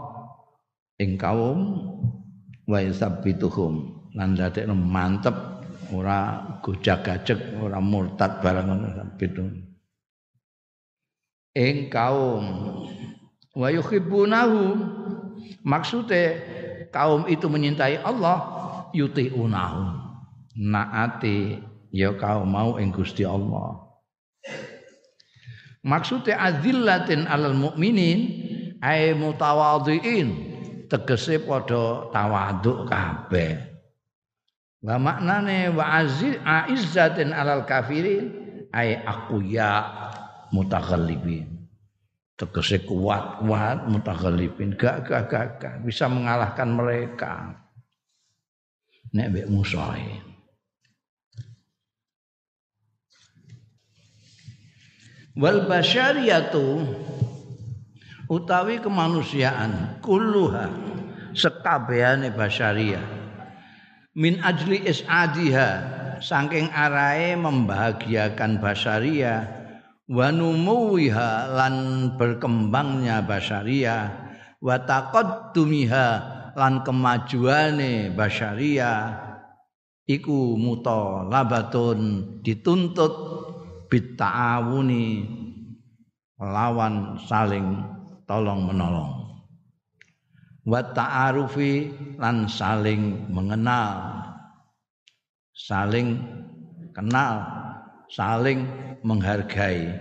[0.98, 1.60] ing kaum
[2.66, 5.36] wa yusabbituhum lan dadekno mantep
[5.94, 9.34] ora gojag-gajeg ora murtad barang ngono sabit
[11.58, 12.46] ing kaum
[13.58, 14.78] wa yuhibbunahu
[15.66, 16.40] maksude
[16.94, 18.60] kaum itu menyintai Allah
[18.94, 20.10] yuti'unahu.
[20.60, 21.62] Naati
[21.94, 23.88] ya kaum mau ing Gusti Allah.
[25.80, 28.20] Maksudnya azillatin alal mukminin
[28.84, 30.28] ay mutawadhiin
[30.92, 33.69] tegese padha tawaduk kabeh
[34.80, 38.32] wa maknane wa aziz aizzatin alal kafirin
[38.72, 39.84] ay akuya
[40.56, 41.60] mutaghallibin.
[42.40, 44.80] Tegese kuat kuat mutaghallibin.
[44.80, 47.60] Gak gak gak, bisa mengalahkan mereka.
[49.12, 50.30] Nek mbek musuhe
[55.40, 56.84] wal basyariyatu
[58.28, 60.68] utawi kemanusiaan kulluha
[61.32, 63.19] sekabehane basyariah
[64.18, 65.70] min ajli isadiha
[66.24, 69.46] saking arahe membahagiakan basyariah
[70.10, 71.76] wa numuwiha lan
[72.18, 74.10] berkembangnya basyariah
[74.58, 76.08] wa taqaddumiha
[76.58, 79.30] lan kemajuane basyariah
[80.10, 82.00] iku mutalabatun
[82.42, 83.14] dituntut
[83.94, 85.30] bitta'awuni
[86.42, 87.86] lawan saling
[88.26, 89.19] tolong menolong
[90.66, 94.26] wa ta'arufi lan saling mengenal.
[95.54, 96.16] Saling
[96.96, 97.60] kenal
[98.10, 98.66] saling
[99.06, 99.94] menghargai.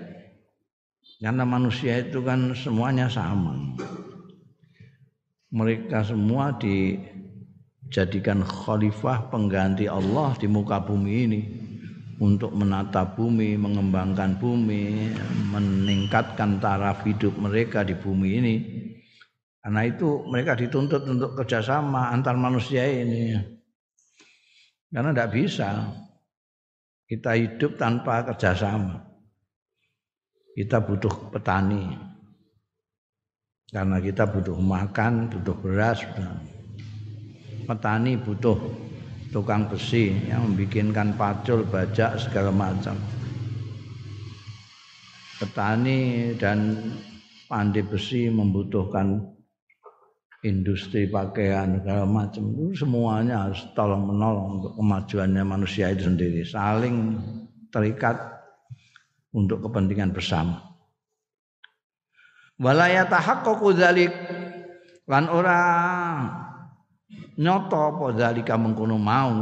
[1.20, 3.76] Karena manusia itu kan semuanya sama.
[5.48, 11.40] Mereka semua dijadikan khalifah pengganti Allah di muka bumi ini
[12.18, 15.14] untuk menata bumi, mengembangkan bumi,
[15.50, 18.54] meningkatkan taraf hidup mereka di bumi ini.
[19.68, 23.36] Karena itu mereka dituntut untuk kerjasama antar manusia ini.
[24.88, 25.92] Karena tidak bisa
[27.04, 28.96] kita hidup tanpa kerjasama.
[30.56, 31.84] Kita butuh petani.
[33.68, 36.00] Karena kita butuh makan, butuh beras.
[37.68, 38.56] Petani butuh
[39.28, 42.96] tukang besi yang membikinkan pacul, bajak segala macam.
[45.36, 46.88] Petani dan
[47.52, 49.36] pandai besi membutuhkan
[50.48, 56.42] industri pakaian segala macam itu semuanya harus tolong menolong untuk kemajuannya manusia itu sendiri.
[56.48, 57.20] Saling
[57.68, 58.16] terikat
[59.36, 60.64] untuk kepentingan bersama.
[62.56, 64.12] Walayata haqqaqu dzalik.
[65.08, 66.28] Lan orang
[67.38, 69.32] nyoto apa zalika mengkono mau.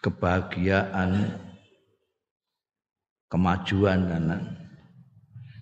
[0.00, 1.28] Kebahagiaan
[3.28, 4.60] kemajuan karena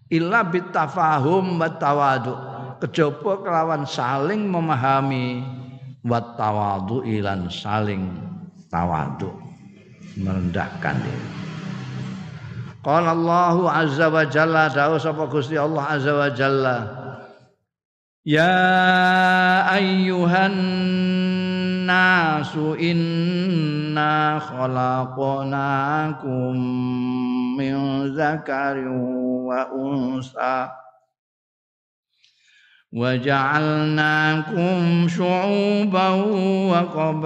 [0.08, 5.42] illa bitafahum wa tawadu kejaba kelawan saling memahami
[6.06, 8.06] wa tawadu ilan saling
[8.70, 9.34] tawadu
[10.18, 11.28] merendahkan diri.
[12.82, 16.76] Qala Allahu azza wa jalla dawuh sapa Gusti Allah azza wa jalla?
[18.22, 18.54] Ya
[19.72, 20.56] ayyuhan
[21.88, 25.48] nasu inna khalaqnakum
[27.56, 27.76] min
[28.14, 28.94] zakarin
[29.48, 30.70] wa unsa
[32.93, 34.77] وجعلناكم
[35.07, 36.09] شعوبا
[36.69, 37.17] وقبائل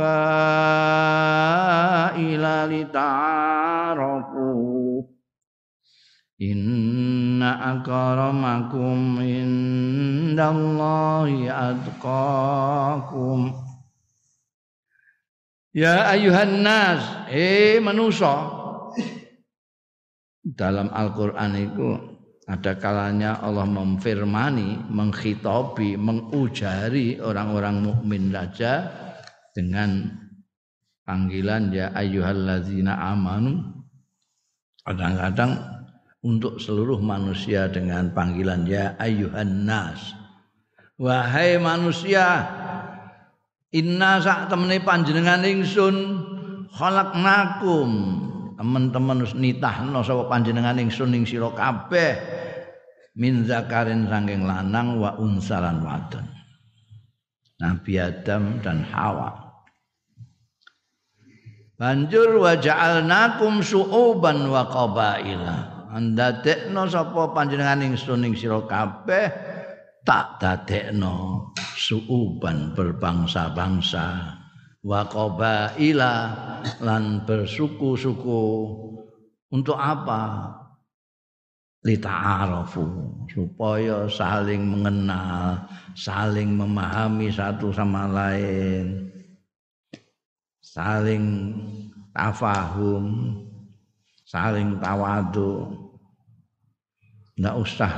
[2.72, 4.38] لتعارفوا
[6.38, 13.58] Inna akramakum indallahi atqakum
[15.74, 18.50] Ya ayuhan nas, eh manusia.
[20.46, 22.11] Dalam Al-Qur'an itu
[22.51, 28.91] ada kalanya Allah memfirmani, menghitobi, mengujari orang-orang mukmin saja
[29.55, 30.11] dengan
[31.07, 33.63] panggilan ya ayyuhallazina amanu.
[34.83, 35.55] Kadang-kadang
[36.27, 40.15] untuk seluruh manusia dengan panggilan ya ayuhan nas.
[40.99, 42.47] Wahai manusia,
[43.71, 45.95] inna sak temene panjenengan ingsun
[46.75, 47.91] khalaqnakum.
[48.63, 52.15] Teman-teman nitahno sapa panjenengan ingsun ing sira kabeh
[53.19, 56.23] min zakarin sanging lanang wa unsalan wadon.
[57.59, 59.51] Nabi Adam dan Hawa.
[61.75, 65.59] Banjur wa ja'alnakum su'uban wa qabaila
[65.99, 69.27] ndadekno sapa panjenengan ingsun ing sira kabeh
[70.07, 74.39] tak dadekno suuban berbangsa-bangsa
[74.83, 76.15] wa qabaila
[76.83, 78.45] lan bersuku-suku.
[79.53, 80.49] Untuk apa?
[81.83, 82.87] Lita'arafu
[83.27, 85.67] supaya saling mengenal
[85.99, 89.11] saling memahami satu sama lain.
[90.63, 91.53] Saling
[92.15, 93.35] tafahum
[94.33, 95.69] saling tawadu.
[97.37, 97.93] Tidak usah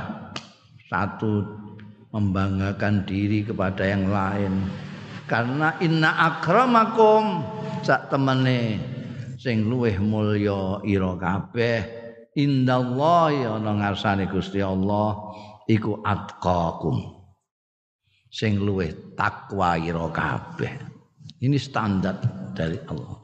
[0.91, 1.45] satu
[2.11, 4.53] membanggakan diri kepada yang lain
[5.25, 7.41] karena inna akramakum
[7.81, 8.77] sak temene
[9.41, 12.03] sing luweh mulya ira kabeh.
[12.35, 15.15] Indallahi ana ngarsane Gusti Allah
[15.69, 17.23] iku atqakum.
[18.27, 20.73] Sing luweh takwa ira kabeh.
[21.39, 22.19] Ini standar
[22.51, 23.21] dari Allah.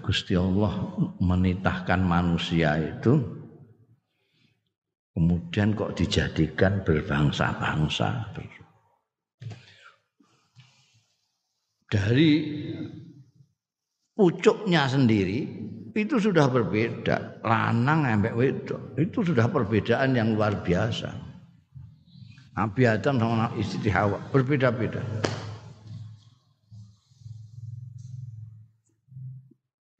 [0.00, 0.70] Gusti Allah
[1.18, 3.18] menitahkan manusia itu
[5.20, 8.32] kemudian kok dijadikan berbangsa-bangsa.
[11.92, 12.32] Dari
[14.16, 15.44] pucuknya sendiri
[15.92, 18.96] itu sudah berbeda, lanang sampai wedok.
[18.96, 21.12] Itu sudah perbedaan yang luar biasa.
[22.56, 25.04] Nabi Adam sama istri Hawa berbeda-beda.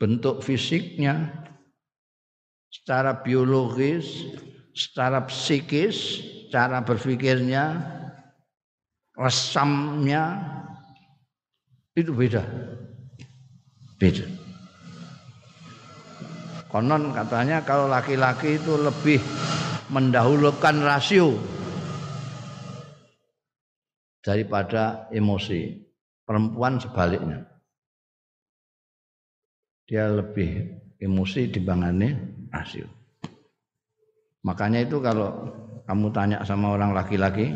[0.00, 1.28] bentuk fisiknya,
[2.72, 4.32] secara biologis,
[4.80, 7.76] secara psikis, cara berpikirnya,
[9.12, 10.40] resamnya
[11.92, 12.40] itu beda.
[14.00, 14.24] Beda.
[16.72, 19.20] Konon katanya kalau laki-laki itu lebih
[19.92, 21.36] mendahulukan rasio
[24.24, 25.84] daripada emosi.
[26.24, 27.42] Perempuan sebaliknya
[29.90, 30.70] dia lebih
[31.02, 32.99] emosi dibandingkan rasio.
[34.46, 35.52] Makanya itu kalau
[35.84, 37.52] kamu tanya sama orang laki-laki,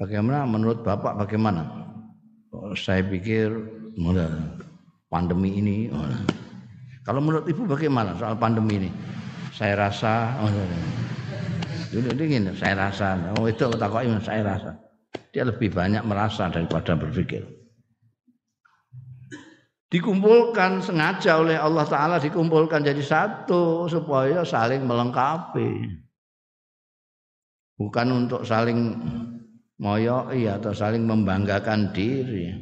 [0.00, 1.66] bagaimana menurut bapak bagaimana?
[2.54, 3.52] Oh, saya pikir
[5.12, 5.92] pandemi ini.
[5.92, 6.06] Oh,
[7.04, 8.90] kalau menurut ibu bagaimana soal pandemi ini?
[9.52, 10.48] Saya rasa, oh,
[11.90, 13.18] ini, ini saya rasa.
[13.36, 14.72] Oh itu takut saya rasa.
[15.34, 17.57] Dia lebih banyak merasa daripada berpikir
[19.88, 26.04] dikumpulkan sengaja oleh Allah Ta'ala dikumpulkan jadi satu supaya saling melengkapi.
[27.78, 28.98] Bukan untuk saling
[29.80, 32.52] moyoi atau saling membanggakan diri.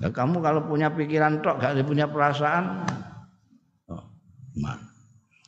[0.00, 2.88] Nah, kamu kalau punya pikiran tok gak punya perasaan
[3.92, 4.02] oh,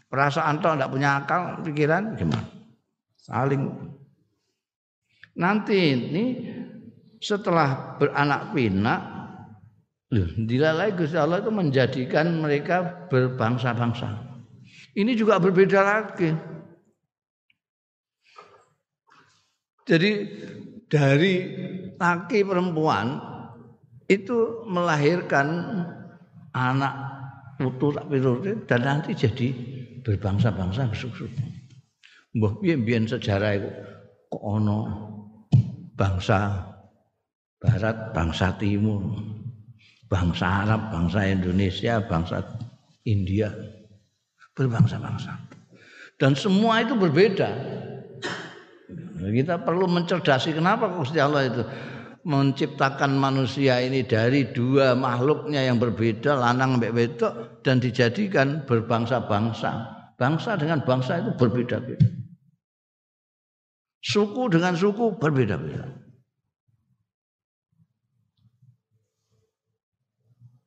[0.07, 2.47] perasaan tok gak punya akal pikiran gimana?
[3.19, 3.65] Saling.
[5.35, 6.25] Nanti ini
[7.19, 9.14] setelah beranak pinak
[10.23, 14.15] dilalai Gusti Allah itu menjadikan mereka berbangsa-bangsa.
[14.95, 16.31] Ini juga berbeda lagi.
[19.85, 20.11] Jadi
[20.89, 21.35] dari
[21.99, 23.21] laki perempuan
[24.09, 25.47] itu melahirkan
[26.55, 26.95] anak
[27.59, 28.09] putu tak
[28.71, 29.49] dan nanti jadi
[30.05, 31.31] berbangsa-bangsa besuk-besuk.
[32.35, 33.71] Mbah piye mbiyen sejarah itu
[34.27, 34.79] kok ana
[35.95, 36.67] bangsa
[37.63, 39.01] barat, bangsa timur,
[40.15, 42.47] bangsa Arab, bangsa Indonesia, bangsa
[43.03, 43.51] India,
[44.55, 45.35] berbangsa-bangsa.
[46.15, 47.51] Dan semua itu berbeda.
[49.19, 51.63] Kita perlu mencerdasi kenapa Gusti Allah itu
[52.25, 59.91] menciptakan manusia ini dari dua makhluknya yang berbeda lanang mbek wedok dan dijadikan berbangsa-bangsa.
[60.15, 62.07] Bangsa dengan bangsa itu berbeda-beda.
[63.99, 66.04] Suku dengan suku berbeda-beda.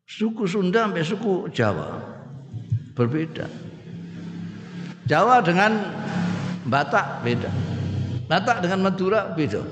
[0.07, 1.99] Suku Sunda sampai suku Jawa
[2.95, 3.43] berbeda.
[5.03, 5.75] Jawa dengan
[6.67, 7.51] Batak beda.
[8.27, 9.63] Batak dengan Madura beda.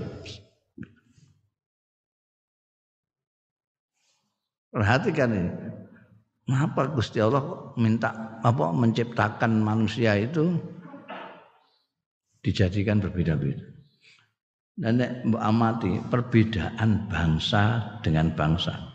[4.76, 5.52] Perhatikan ini.
[6.46, 10.56] Kenapa Gusti Allah minta apa menciptakan manusia itu
[12.44, 13.64] dijadikan berbeda-beda.
[14.76, 18.95] Dan nek amati perbedaan bangsa dengan bangsa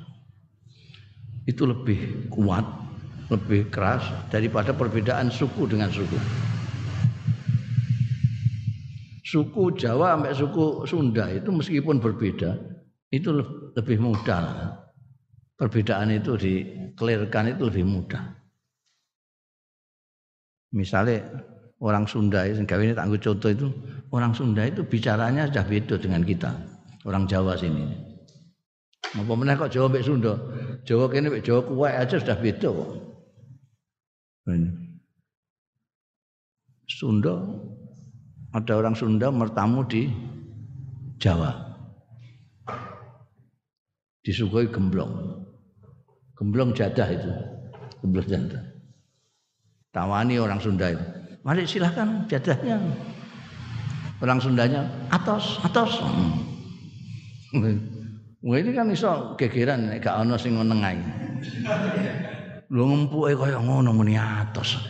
[1.49, 2.67] itu lebih kuat,
[3.33, 6.19] lebih keras daripada perbedaan suku dengan suku.
[9.25, 12.59] Suku Jawa sampai suku Sunda itu meskipun berbeda
[13.15, 13.31] itu
[13.79, 14.75] lebih mudah
[15.61, 18.25] perbedaan itu dikelirkan itu lebih mudah.
[20.73, 21.21] Misalnya
[21.85, 23.69] orang Sunda itu, ini tangguh contoh itu,
[24.09, 26.51] orang Sunda itu bicaranya sudah beda dengan kita,
[27.05, 28.10] orang Jawa sini.
[29.01, 30.39] Apa meneh kok Jawa mbek Sunda?
[30.87, 32.91] Jawa kene mbek Jawa kuwe aja sudah beda kok.
[36.91, 37.35] Sunda
[38.51, 40.11] ada orang Sunda bertamu di
[41.19, 41.55] Jawa.
[44.21, 45.43] Disuguhi gemblong.
[46.37, 47.31] Gemblong jadah itu.
[48.05, 48.63] Gemblong jadah.
[49.91, 51.05] Tawani orang Sunda itu.
[51.41, 52.77] Mari silahkan jadahnya.
[54.21, 55.97] Orang Sundanya atos, atos.
[57.57, 58.00] Hmm.
[58.41, 60.97] Ini kan iso gegeran nek gak ana sing ae.
[62.73, 64.81] Lho ngempuke kaya ngono muni atos.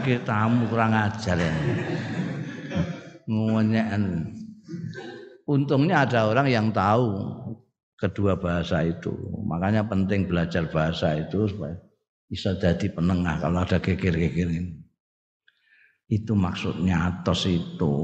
[0.00, 1.52] Ki tamu kurang ajar ya.
[3.28, 4.32] Ngonyeken.
[5.44, 7.12] Untungnya ada orang yang tahu
[8.00, 9.12] kedua bahasa itu.
[9.44, 11.76] Makanya penting belajar bahasa itu supaya
[12.24, 14.80] bisa jadi penengah kalau ada geger-geger ini.
[16.08, 17.96] Itu maksudnya atos itu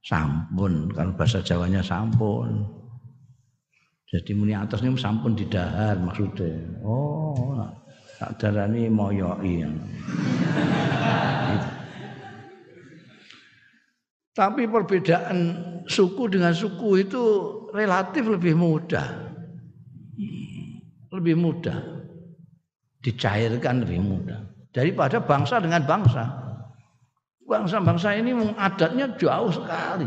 [0.00, 2.83] sampun kalau bahasa Jawanya sampun.
[4.14, 6.54] Jadi muni atas ini sampun didahar maksudnya.
[6.86, 7.66] Oh,
[8.14, 9.66] tak darani moyoi.
[14.38, 15.38] Tapi perbedaan
[15.90, 17.22] suku dengan suku itu
[17.74, 19.34] relatif lebih mudah.
[21.10, 21.78] Lebih mudah.
[23.02, 24.46] Dicairkan lebih mudah.
[24.70, 26.22] Daripada bangsa dengan bangsa.
[27.50, 30.06] Bangsa-bangsa ini adatnya jauh sekali.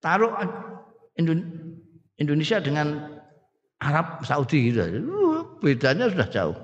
[0.00, 0.32] Taruh
[2.16, 3.16] Indonesia dengan
[3.80, 4.82] Arab Saudi gitu.
[5.60, 6.56] Bedanya sudah jauh.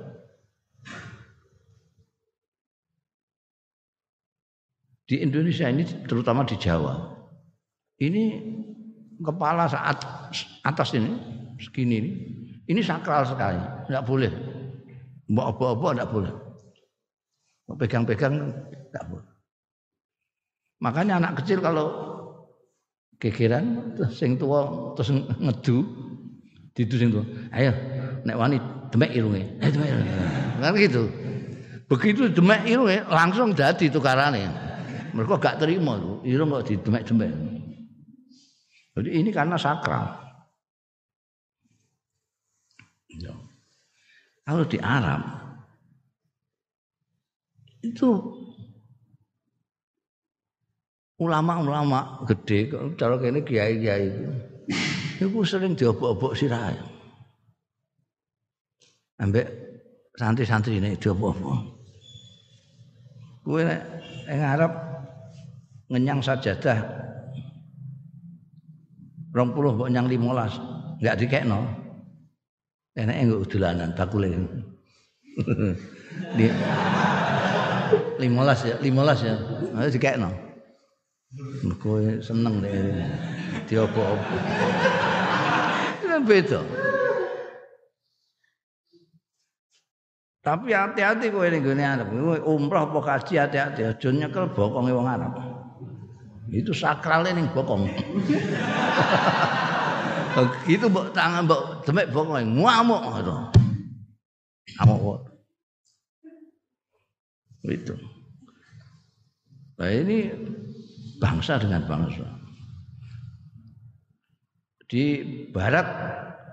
[5.13, 6.97] di Indonesia ini terutama di Jawa
[8.01, 8.41] ini
[9.21, 10.01] kepala saat
[10.65, 11.13] atas ini
[11.61, 12.11] segini ini
[12.73, 13.61] ini sakral sekali
[13.93, 14.33] nggak boleh
[15.29, 16.33] mbak apa-apa nggak boleh
[17.77, 18.57] pegang-pegang
[18.89, 19.29] nggak boleh
[20.81, 21.87] makanya anak kecil kalau
[23.31, 25.87] terus sing tua terus ngedu
[26.75, 27.23] didu sing tua
[27.55, 27.71] ayo
[28.27, 28.59] nek wani
[28.91, 30.13] demek irunge eh demek irunge
[30.59, 31.03] kan gitu
[31.87, 34.73] begitu demek irunge langsung jadi tukarane
[35.13, 37.33] mereka gak terima tuh, irung kok didemek-demek.
[38.97, 40.09] Jadi ini karena sakral.
[43.13, 43.33] Ya.
[44.49, 45.21] Kalau di Arab
[47.85, 48.09] itu
[51.23, 54.11] ulama-ulama gede, cara kene kiai-kiai
[55.23, 56.75] itu sering diobok-obok sirah.
[59.23, 59.47] Ambek
[60.19, 61.59] santri-santri ini diobok-obok.
[63.47, 64.73] Kue nek Arab
[65.91, 66.79] ngenyang sajadah
[69.33, 70.57] rong puluh mbok nyang limolas
[71.01, 71.61] nggak dikekno
[72.97, 74.29] enak enggak udulanan bakule
[76.37, 76.47] di
[78.21, 79.35] limolas ya limolas ya
[79.73, 80.52] ada dikekno
[81.33, 83.09] mergo seneng deh
[83.65, 84.37] diopo-opo
[86.29, 86.61] beda
[90.45, 92.13] tapi hati-hati kowe ning gone Arab
[92.45, 95.53] umroh apa kaji hati-hati aja nyekel bokonge wong Arab
[96.53, 97.89] itu sakralnya ning bokong.
[100.69, 103.49] itu mbok tangan mbok demek mbok ngamuk ngono.
[104.77, 105.33] Ngamuk.
[107.65, 107.97] Itu.
[109.81, 110.29] Nah ini
[111.23, 112.27] bangsa dengan bangsa.
[114.91, 115.23] Di
[115.55, 115.87] barat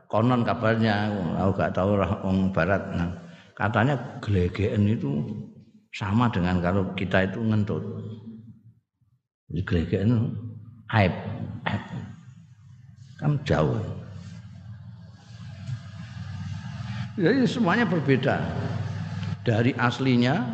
[0.06, 1.10] konon kabarnya,
[1.42, 2.82] aku gak tahu orang barat.
[2.94, 3.10] Nah,
[3.58, 5.26] katanya gelegeen itu
[5.90, 7.82] sama dengan kalau kita itu ngentut.
[9.50, 10.12] Jadi gelegeen
[10.94, 11.14] aib,
[11.66, 11.84] aib.
[13.18, 13.82] Kan jauh.
[17.20, 18.40] Jadi semuanya berbeda.
[19.44, 20.46] Dari aslinya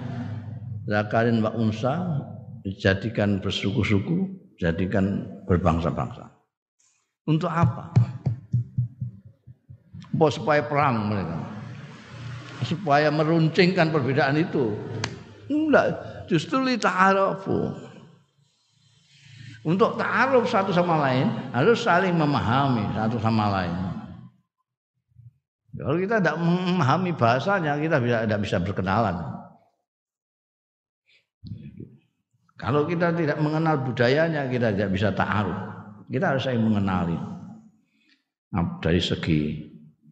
[0.89, 2.25] Zakarin wa unsa
[2.65, 4.25] dijadikan bersuku-suku,
[4.57, 6.25] jadikan berbangsa-bangsa.
[7.29, 7.93] Untuk apa?
[10.17, 11.37] Apa supaya perang mereka?
[12.65, 14.73] Supaya meruncingkan perbedaan itu.
[15.45, 15.93] Enggak,
[16.25, 17.69] justru li ta'arafu.
[19.65, 23.75] Untuk ta'aruf satu sama lain harus saling memahami satu sama lain.
[25.75, 29.34] Kalau kita tidak memahami bahasanya, kita tidak bisa berkenalan.
[32.55, 35.59] Kalau kita tidak mengenal budayanya, kita tidak bisa ta'aruf.
[36.07, 37.17] Kita harus saling mengenali.
[38.55, 39.59] Nah, dari segi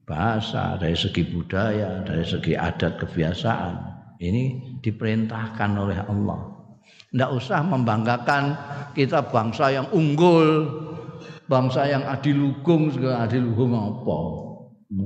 [0.04, 3.76] bahasa, dari segi budaya, dari segi adat kebiasaan.
[4.20, 4.44] Ini
[4.84, 6.40] diperintahkan oleh Allah.
[7.12, 8.44] Tidak usah membanggakan
[8.92, 10.68] kita bangsa yang unggul,
[11.48, 14.20] bangsa yang adilugung, segala adilugung apa?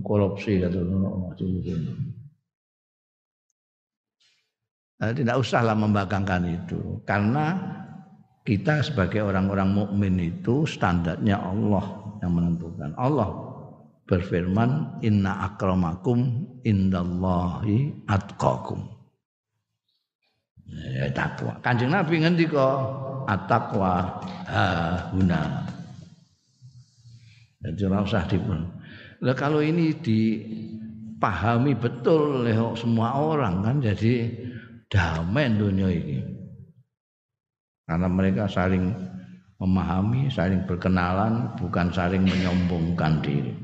[0.01, 2.06] Korupsi kata adilugung.
[4.97, 7.53] Nah, tidak usahlah membanggakan itu karena
[8.41, 11.85] kita sebagai orang-orang mukmin itu standarnya Allah
[12.25, 12.97] yang menentukan.
[12.97, 13.29] Allah
[14.07, 18.87] berfirman inna akramakum indallahi atqakum.
[20.67, 21.59] Ya takwa.
[21.59, 22.87] Kanjeng Nabi ngendika
[23.27, 24.63] at-taqwa ha
[25.11, 25.67] huna.
[27.61, 28.63] Jadi ora usah dipun.
[29.27, 34.46] Lah kalau ini dipahami betul oleh semua orang kan jadi
[34.87, 36.19] damai dunia ini.
[37.87, 38.91] Karena mereka saling
[39.59, 43.55] memahami, saling berkenalan, bukan saling menyombongkan diri.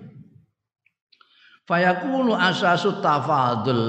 [1.63, 3.83] Fayakunu asasu tafadul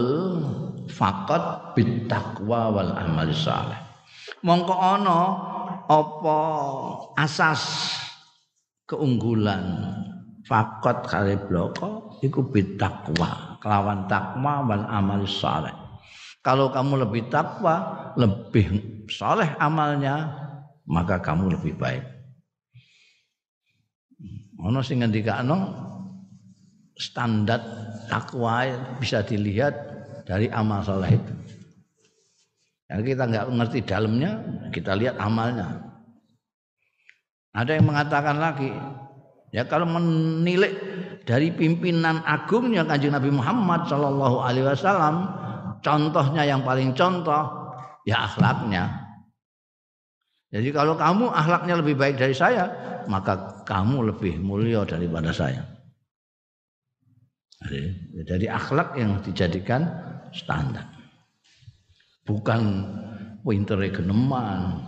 [0.91, 3.79] faqat bittaqwa wal amal saleh.
[4.47, 5.21] Mongko ana
[5.91, 6.39] apa
[7.19, 7.93] asas
[8.87, 9.91] keunggulan
[10.45, 15.84] fakot kali bloko iku bittaqwa kelawan takwa wal amal saleh
[16.45, 18.69] kalau kamu lebih takwa, lebih
[19.09, 20.29] soleh amalnya,
[20.85, 22.05] maka kamu lebih baik.
[24.61, 25.73] Ono sing ngendikano
[27.01, 27.65] standar
[28.13, 28.69] takwa
[29.01, 29.73] bisa dilihat
[30.29, 31.33] dari amal soleh itu.
[32.93, 35.81] Ya, kita nggak mengerti dalamnya, kita lihat amalnya.
[37.57, 38.69] Ada yang mengatakan lagi,
[39.49, 40.77] ya kalau menilik
[41.25, 45.44] dari pimpinan agungnya kanjeng Nabi Muhammad Shallallahu Alaihi Wasallam
[45.85, 47.45] contohnya yang paling contoh
[48.09, 49.05] ya akhlaknya.
[50.55, 52.71] Jadi kalau kamu akhlaknya lebih baik dari saya,
[53.11, 55.75] maka kamu lebih mulia daripada saya.
[57.65, 59.89] Jadi, akhlak yang dijadikan
[60.37, 60.85] standar.
[62.23, 62.61] Bukan
[63.43, 64.85] pinter geneman,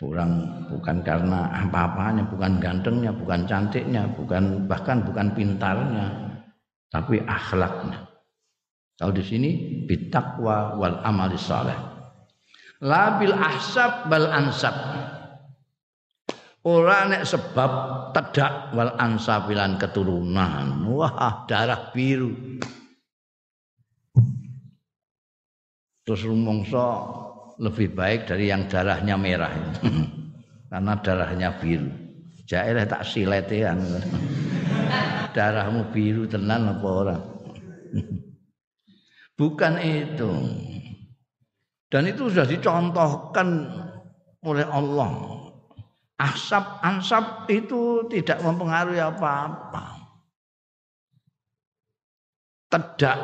[0.00, 0.30] bukan
[0.72, 6.06] bukan karena apa-apanya, bukan gantengnya, bukan cantiknya, bukan bahkan bukan pintarnya,
[6.88, 8.09] tapi akhlaknya.
[9.00, 9.50] Kalau di sini
[9.88, 11.72] bitakwa wal amali saleh.
[12.84, 14.76] La bil ahsab bal ansab.
[16.68, 17.72] Ora nek sebab
[18.12, 20.84] tedak wal ansabilan keturunan.
[20.92, 22.60] Wah, darah biru.
[26.04, 26.88] Terus rumongso
[27.56, 29.56] lebih baik dari yang darahnya merah.
[30.68, 31.88] Karena darahnya biru.
[32.44, 33.80] Jairah tak siletean.
[35.36, 37.22] Darahmu biru tenan apa orang?
[39.40, 40.32] Bukan itu.
[41.88, 43.48] Dan itu sudah dicontohkan
[44.44, 45.40] oleh Allah.
[46.20, 49.96] Asap ansap itu tidak mempengaruhi apa-apa.
[52.68, 53.16] Tedak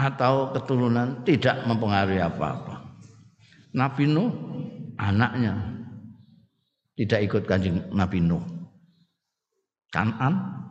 [0.00, 2.88] atau keturunan tidak mempengaruhi apa-apa.
[3.76, 4.32] Nabi Nuh
[4.96, 5.60] anaknya
[6.96, 8.40] tidak ikut kanjeng Nabi Nuh.
[9.92, 10.64] Kanan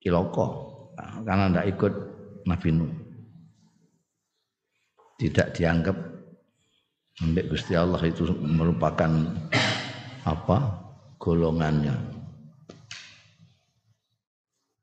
[0.00, 0.48] Kiloko
[0.96, 2.13] karena tidak ikut
[2.44, 2.92] Nabi Nuh.
[5.14, 5.96] Tidak dianggap
[7.14, 9.10] sampai Gusti Allah itu merupakan
[10.26, 10.58] apa
[11.20, 11.94] golongannya.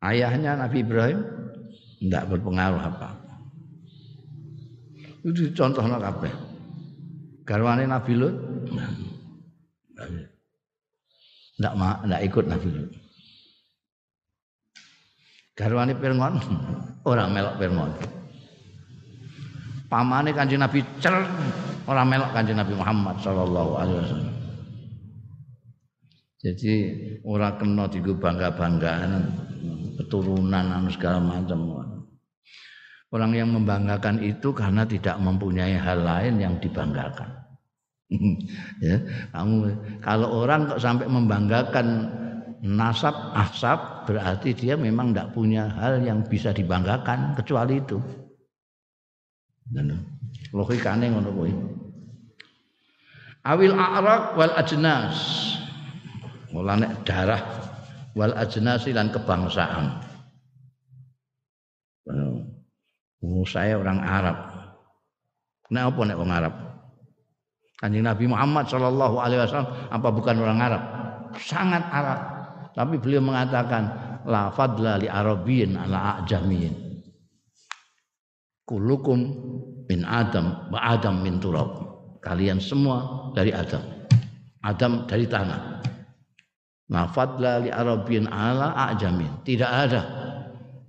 [0.01, 1.19] Ayahnya Nabi Ibrahim
[2.01, 3.09] tidak berpengaruh apa.
[5.21, 6.33] Itu contoh kabeh.
[7.45, 8.35] Garwane Nabi Lut
[11.61, 12.91] tidak tidak ikut Nabi Lut.
[15.55, 16.33] Garwane Pirngon
[17.03, 17.91] ora melok Pirngon.
[19.91, 21.11] Pamane Kanjeng Nabi cer
[21.83, 24.35] ora melok Kanjeng Nabi Muhammad sallallahu alaihi wasallam.
[26.41, 26.73] Jadi
[27.21, 29.11] ora kena digo bangga-banggaan
[30.01, 31.85] keturunan anu segala macam.
[33.11, 37.27] Orang yang membanggakan itu karena tidak mempunyai hal lain yang dibanggakan.
[38.87, 38.97] ya,
[39.35, 42.07] kamu kalau orang kok sampai membanggakan
[42.63, 47.95] nasab asab berarti dia memang tidak punya hal yang bisa dibanggakan kecuali itu.
[49.71, 50.03] Dan
[50.51, 51.53] logikane ngono kuwi.
[53.47, 55.15] Awil a'raq wal ajnas.
[56.51, 57.39] Mulane darah
[58.11, 60.11] wal ajnas lan kebangsaan.
[63.21, 64.37] Oh, saya orang Arab.
[65.69, 66.53] Kenapa nek orang Arab?
[67.77, 70.83] Kanjeng Nabi Muhammad Shallallahu Alaihi Wasallam apa bukan orang Arab?
[71.37, 72.19] Sangat Arab.
[72.71, 73.83] Tapi beliau mengatakan
[74.27, 77.03] la fadla li Arabiyin ala ajamiyin.
[78.63, 79.19] Kulukum
[79.91, 81.91] min Adam wa Adam min turab.
[82.23, 83.81] Kalian semua dari Adam.
[84.63, 85.83] Adam dari tanah.
[86.91, 89.43] La fadla li Arabiyin ala ajamin.
[89.43, 90.01] Tidak ada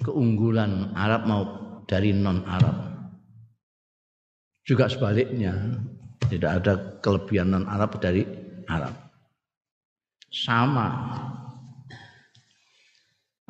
[0.03, 2.76] keunggulan Arab maupun dari non Arab.
[4.62, 5.78] Juga sebaliknya,
[6.30, 6.72] tidak ada
[7.03, 8.22] kelebihan non Arab dari
[8.70, 8.95] Arab.
[10.30, 10.89] Sama.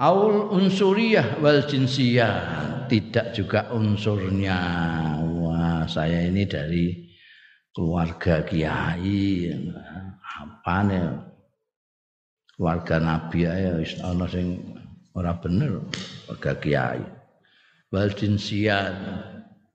[0.00, 4.60] Aul unsuriyah wal jinsiyah tidak juga unsurnya.
[5.20, 7.12] Wah, saya ini dari
[7.76, 9.52] keluarga kiai.
[10.22, 11.06] Apa nih?
[12.56, 13.74] Keluarga nabi ya
[14.06, 14.60] ana sing
[15.12, 15.84] ora bener
[16.24, 17.02] keluarga kiai
[17.92, 18.96] wal jinsiat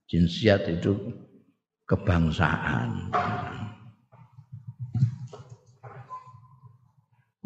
[0.09, 0.97] jinsiat itu
[1.85, 3.13] kebangsaan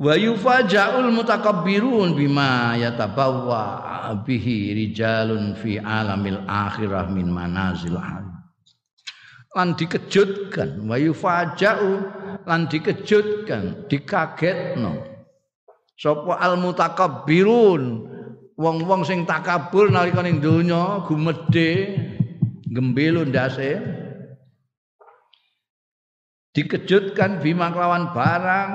[0.02, 3.62] wa yufaja'ul mutakabbirun bima yatabawwa
[4.26, 8.02] bihi rijalun fi alamil akhirah min manazil
[9.54, 11.92] lan dikejutkan wa yufaja'u
[12.48, 15.06] lan dikejutkan dikagetno.
[16.00, 18.10] Sapa al mutakabbirun?
[18.62, 21.98] Wong-wong sing takabur nalika ning donya gumedhe
[22.70, 23.82] gembelo ndase.
[26.52, 28.72] Dikejutkan bima kelawan barang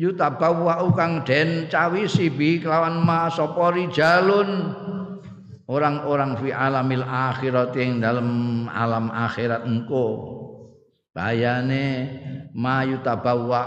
[0.00, 4.72] yutabawa kang den cawisi bi kelawan ma sapa rijalun.
[5.70, 8.28] Orang-orang fi alamil akhirat yang dalam
[8.66, 10.06] alam akhirat engko.
[11.14, 11.86] Bayane
[12.56, 13.62] ma yutabawa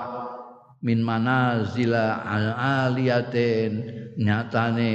[0.82, 3.72] min manazila aliyatin.
[4.20, 4.92] Nyatane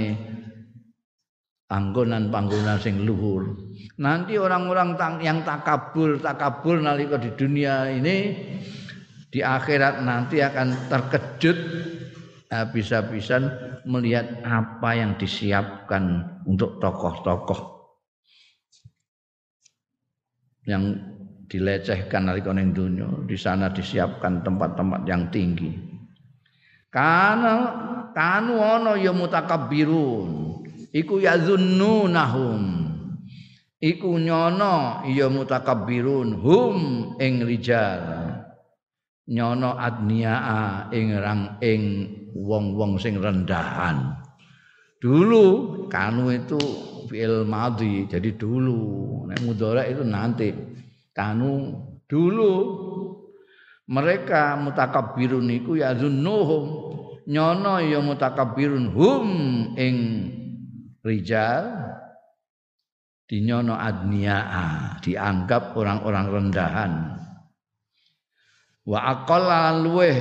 [1.65, 3.57] panggonan-panggonan sing luhur.
[3.99, 8.17] Nanti orang-orang yang takabur, takabur nalika di dunia ini
[9.29, 11.59] di akhirat nanti akan terkejut
[12.49, 13.45] habis-habisan
[13.85, 17.77] melihat apa yang disiapkan untuk tokoh-tokoh.
[20.69, 21.01] Yang
[21.49, 25.73] dilecehkan nalika ning donya di sana disiapkan tempat-tempat yang tinggi.
[26.93, 27.57] Kana
[28.13, 30.61] kanu ana ya mutakabbirun
[30.93, 32.65] iku yazunnunahum
[33.81, 36.77] iku nyono ya hum
[37.21, 38.28] ing rijal
[39.29, 41.83] nyono adniaa ing rang ing
[42.33, 44.17] wong-wong sing rendahan.
[44.99, 45.47] Dulu
[45.87, 46.59] kanu itu
[47.07, 49.25] fi'il madhi jadi dulu.
[49.29, 50.51] Nek mudhara itu nanti.
[51.13, 51.77] Kanu
[52.09, 52.53] dulu
[53.89, 56.65] mereka mutakabbirun iku ya zunnuhum.
[57.29, 59.29] Nyono ya mutakabbirun hum
[59.77, 59.97] ing
[61.05, 61.87] rijal.
[63.29, 67.18] Dinyono adniaa dianggap orang-orang rendahan
[68.89, 70.17] wa aqalla luweh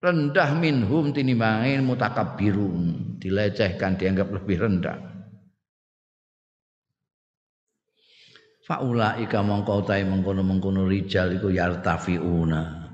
[0.00, 4.96] rendah minhum tinimbangin mutakabbirun dilecehkan dianggap lebih rendah.
[8.64, 12.88] Faulaika mongko utahe mengkono-mengkono rijal iku yartafiuna.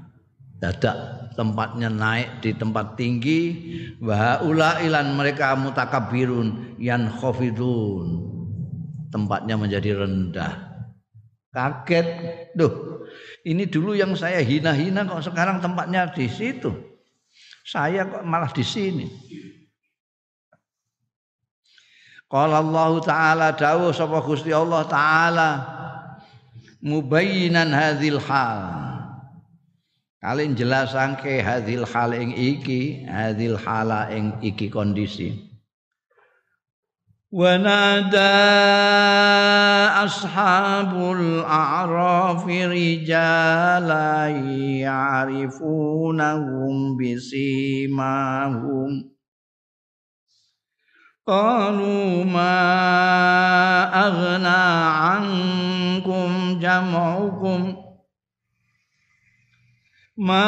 [0.63, 0.97] Dadak
[1.35, 3.41] tempatnya naik di tempat tinggi.
[3.99, 8.07] Wa ulailan mereka mutakabbirun yan khafidun
[9.11, 10.55] tempatnya menjadi rendah.
[11.51, 12.07] Kaget.
[12.55, 12.94] Duh
[13.47, 16.75] ini dulu yang saya hina-hina kok sekarang tempatnya di situ
[17.65, 19.07] saya kok malah di sini
[22.25, 25.51] Qala Allah taala dawuh sapa Gusti Allah taala
[26.85, 28.61] mubayyinan hadzal hal.
[30.21, 35.54] Kalian jelasake hadzal hal ing iki, hadzal hala ing iki kondisi.
[37.35, 38.19] ونادى
[40.07, 44.29] أصحاب الأعراف رجالا
[44.87, 48.91] يعرفونهم بسيماهم.
[51.27, 52.61] قالوا ما
[54.07, 54.65] أغنى
[55.03, 57.77] عنكم جمعكم؟
[60.17, 60.47] ما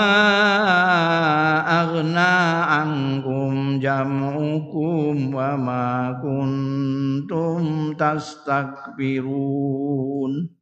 [1.82, 3.45] أغنى عنكم
[3.80, 10.52] jam'ukum wa ma kuntum tastakbirun.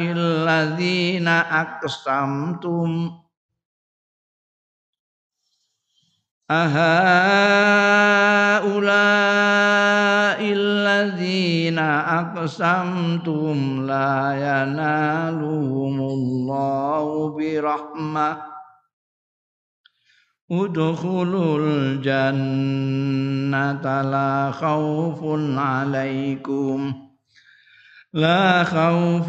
[0.00, 3.20] illadzina aqsamtum
[6.50, 6.80] أهؤلاء
[10.42, 18.36] الذين أقسمتم لا ينالهم الله برحمة.
[20.52, 22.02] ادخلوا الجنة
[24.02, 25.20] لا خوف
[25.58, 27.09] عليكم.
[28.13, 29.27] لا خوف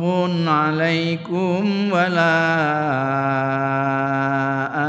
[0.49, 2.39] عليكم ولا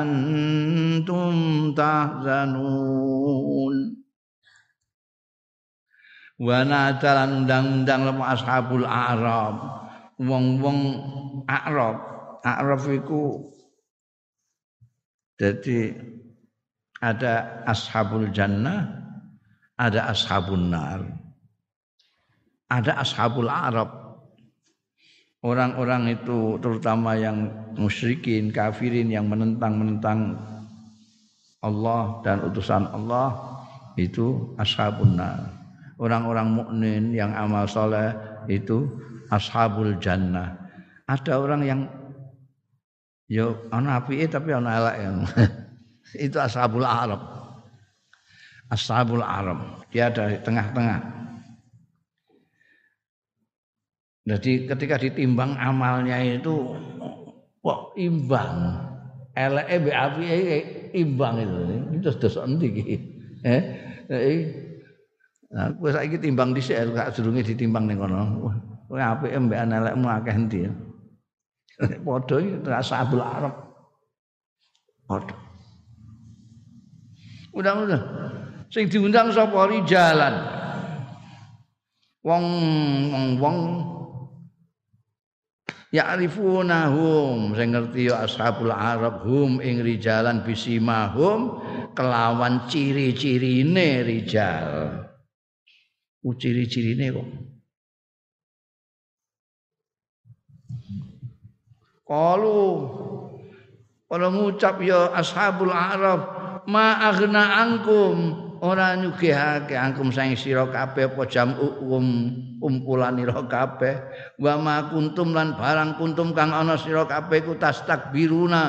[0.01, 3.75] أنتم tahzanun
[6.37, 9.57] wa nadalan undang-undang lepa ashabul a'rab
[10.17, 10.79] wong-wong
[11.45, 11.97] a'rab
[12.41, 13.53] a'rab iku
[15.37, 15.97] jadi
[16.97, 18.89] ada ashabul jannah
[19.77, 21.05] ada ashabun nar
[22.72, 23.92] ada ashabul arab
[25.44, 30.40] orang-orang itu terutama yang musyrikin kafirin yang menentang-menentang
[31.62, 33.38] Allah dan utusan Allah
[33.94, 35.14] itu ashabun.
[36.02, 38.10] Orang-orang mukmin yang amal soleh
[38.50, 38.90] itu
[39.30, 40.58] ashabul jannah.
[41.06, 41.80] Ada orang yang
[43.30, 44.96] yo ana apike tapi ana elek
[46.26, 47.22] itu ashabul arab.
[48.66, 49.86] Ashabul arab.
[49.94, 51.21] Dia dari tengah-tengah.
[54.22, 56.78] Jadi ketika ditimbang amalnya itu
[57.58, 58.78] kok imbang
[59.34, 60.58] eleke mbek apike
[60.94, 61.58] imbang itu.
[61.98, 62.96] Itu dosa endi iki?
[63.42, 63.62] Eh?
[65.52, 68.46] Nah, kowe saiki timbang dhisik gak sedurunge ditimbang ning kono.
[68.86, 70.60] Kowe apike mbek elekmu akeh endi.
[72.06, 73.54] Padha iki ashabul Arab.
[75.10, 75.34] Padha.
[77.52, 78.00] Udah-udah.
[78.72, 80.34] Sing diundang sapa jalan.
[82.22, 82.44] Wong
[83.10, 83.56] wong wong
[85.92, 91.60] Ya'rifunahum sing ngerti ya ashabul arab hum ing rijalan bisimahum
[91.92, 95.04] kelawan ciri-cirine rijal.
[96.24, 97.28] U ciri-cirine kok.
[102.08, 102.64] Qalu
[104.12, 106.20] Kalau ngucap ya ashabul arab
[106.68, 112.04] ma aghna angkum ora nyugihake angkum saing sira kabeh apa jam'ukum
[112.62, 113.94] kumpulanira kabeh.
[114.38, 118.62] Wa ma kuntum lan barang kuntum kang ana sira kabeh ku tastakbiruna.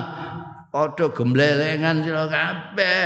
[0.73, 3.05] Padha gemblelengan sira kabeh.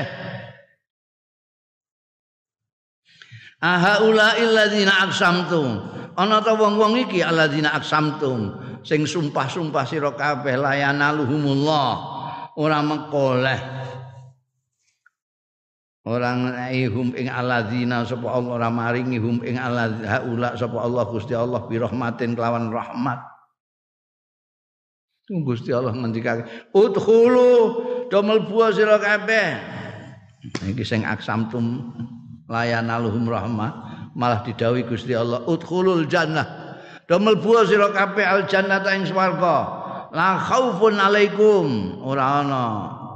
[3.58, 5.82] Aha ulail ladzina aqsamtum
[6.16, 8.54] ana ta wong-wong iki alladzina aqsamtum
[8.86, 11.92] sing sumpah-sumpah sira kabeh layanaluhumullah
[12.54, 13.87] ora mekoleh
[16.08, 16.56] orang
[16.88, 21.76] hum ing alladzina sapa Allah ora maringi hum ing haula sapa Allah Gusti Allah bi
[21.76, 23.20] rahmatin kelawan rahmat.
[25.28, 27.52] Gusti Allah ngendikake udkhulu
[28.08, 29.60] do mlebu sira kabeh.
[30.72, 31.92] Iki sing aksamtum
[32.48, 33.76] layanaluhum rahmat
[34.16, 36.80] malah didhawuhi Gusti Allah udkhulul jannah
[37.12, 39.84] do mlebu sira kabeh al jannata ing swarga.
[40.16, 42.00] La khaufun alaikum.
[42.00, 42.64] Ora ana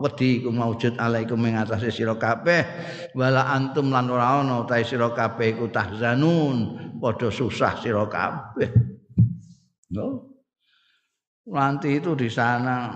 [0.01, 2.65] wedi iku maujud alaikum ing atase sira kabeh.
[3.13, 6.89] Wala antum lan ora ana ta sira kabeh iku tahzanun.
[6.97, 8.69] Padha susah sira kabeh.
[9.93, 10.31] No
[11.47, 12.91] nanti itu di sana.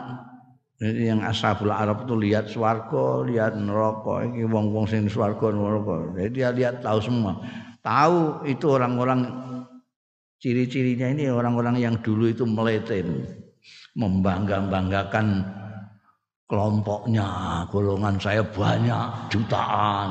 [0.76, 6.12] Jadi yang ashabul Arab itu lihat swarga, lihat neraka, ini wong-wong sing swarga neraka.
[6.20, 7.40] Jadi dia lihat tahu semua.
[7.80, 9.24] Tahu itu orang-orang
[10.44, 13.24] ciri-cirinya ini orang-orang yang dulu itu meletin,
[13.96, 15.48] membangga-banggakan
[16.46, 17.28] kelompoknya
[17.74, 20.10] golongan saya banyak jutaan.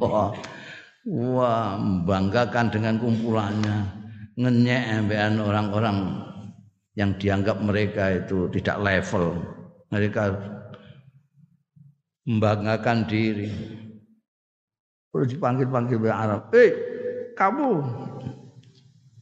[0.00, 0.32] Wah
[1.06, 3.78] wah membanggakan dengan kumpulannya.
[4.40, 5.96] Ngenyek embean orang-orang
[6.96, 9.36] yang dianggap mereka itu tidak level.
[9.92, 10.22] Mereka
[12.24, 13.50] membanggakan diri.
[15.10, 16.54] Perlu dipanggil-panggil Arab.
[16.54, 16.70] Eh
[17.34, 17.68] kamu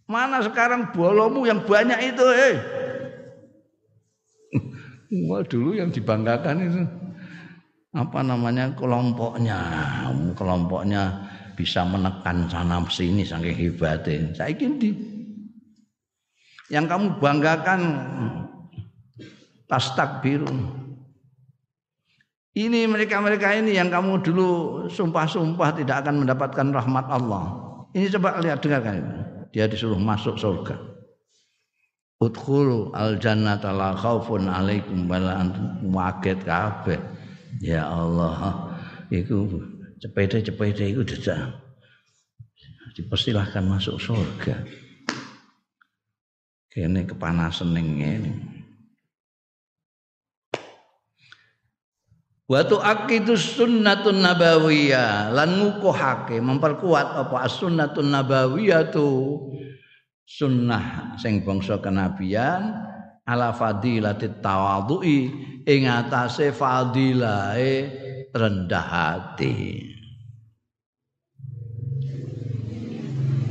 [0.08, 2.56] mana sekarang bolomu yang banyak itu eh
[5.08, 6.82] Wah dulu yang dibanggakan itu
[7.96, 9.56] apa namanya kelompoknya.
[10.36, 11.02] Kelompoknya
[11.56, 14.36] bisa menekan sana sini saking hebatnya.
[14.36, 14.92] Saya di
[16.68, 17.80] yang kamu banggakan
[19.64, 20.44] tas takbir
[22.52, 24.48] ini mereka-mereka ini yang kamu dulu
[24.92, 27.44] sumpah-sumpah tidak akan mendapatkan rahmat Allah.
[27.96, 29.24] Ini coba lihat dengarkan.
[29.56, 30.97] Dia disuruh masuk surga
[32.18, 36.98] Udkhulu al jannata la khaufun alaikum wala antum waget kabeh.
[37.62, 38.74] Ya Allah,
[39.06, 39.46] iku
[40.02, 41.68] cepete-cepete iku dadak
[42.98, 44.66] dipersilahkan masuk surga.
[46.66, 48.32] Kene kepanasan ning ngene.
[52.48, 59.52] Wa tu'aqidu sunnatun nabawiyah lan ngukuhake memperkuat apa as-sunnatun nabawiyah tuh
[60.28, 62.76] sunnah sing bangsa kenabian
[63.24, 65.48] ala fadilatit tawadhu'i.
[65.68, 67.72] Ing atase fadilahe
[68.32, 69.84] rendah hati.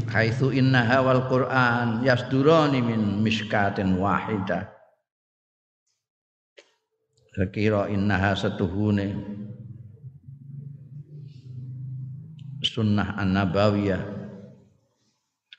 [0.10, 4.66] Haitsu innaha wal qur'an yasdurani min miskatin wahidah.
[7.38, 9.14] Sekira innaha satuhune
[12.66, 14.27] sunnah an-nabawiyah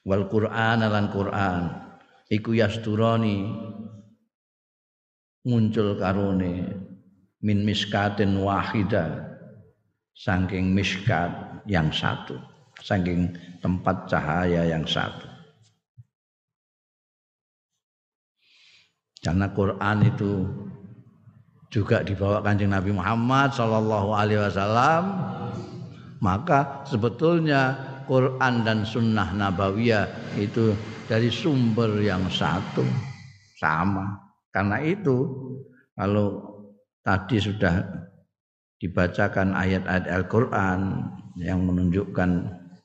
[0.08, 1.68] wal Qur'an lan Qur'an.
[2.32, 3.44] Iku yasturani
[5.44, 6.64] muncul karone
[7.44, 9.36] min miskatin wahida
[10.16, 11.30] saking miskat
[11.68, 12.36] yang satu
[12.82, 15.26] saking tempat cahaya yang satu.
[19.18, 20.32] Karena Quran itu
[21.68, 25.04] juga dibawa kanjeng Nabi Muhammad Shallallahu Alaihi Wasallam
[26.22, 27.76] maka sebetulnya
[28.08, 30.72] Quran dan Sunnah Nabawiyah itu
[31.04, 32.84] dari sumber yang satu
[33.60, 34.16] sama.
[34.48, 35.28] Karena itu
[35.92, 36.56] kalau
[37.04, 37.84] tadi sudah
[38.78, 40.80] dibacakan ayat-ayat Al-Quran
[41.40, 42.30] yang menunjukkan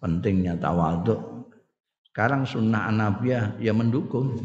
[0.02, 1.22] pentingnya tawaduk.
[2.10, 4.38] Sekarang sunnah nabiyah ya mendukung.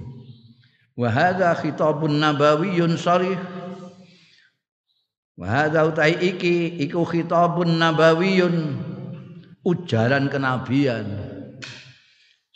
[0.96, 3.36] Wahada khitabun nabawiyun sarih.
[5.38, 8.87] Wahada utai iki iku khitabun nabawiyun
[9.68, 11.04] ujaran kenabian.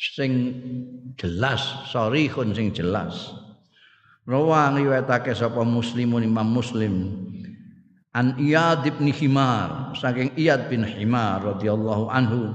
[0.00, 0.32] Sing
[1.20, 1.60] jelas
[1.92, 3.36] sorihun sing jelas.
[4.24, 7.22] Rawang riwayatake sapa muslimun imam muslim.
[8.12, 12.50] An iyad bin himar saking iyad bin himar radhiyallahu anhu.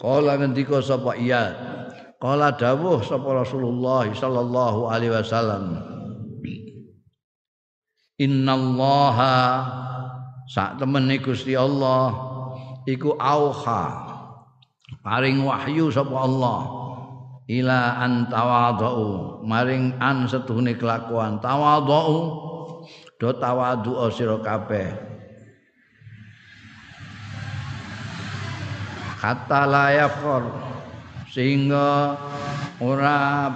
[0.00, 1.54] Qala ngendika sapa iyad?
[2.22, 5.76] Qala dawuh sapa rasulullah sallallahu alaihi wasallam.
[8.16, 9.36] Innallaha
[10.48, 12.31] sak temene Gusti Allah
[12.86, 14.10] iku auha.
[15.02, 16.60] Paring wahyu sapa Allah.
[17.50, 21.42] Ila an tawadhu maring an setuhune kelakuan.
[21.42, 22.02] Tawadhu
[23.18, 24.88] do tawadhu sira kabeh.
[29.22, 30.42] Hatta layafur
[31.30, 32.18] sehingga
[32.82, 33.50] ora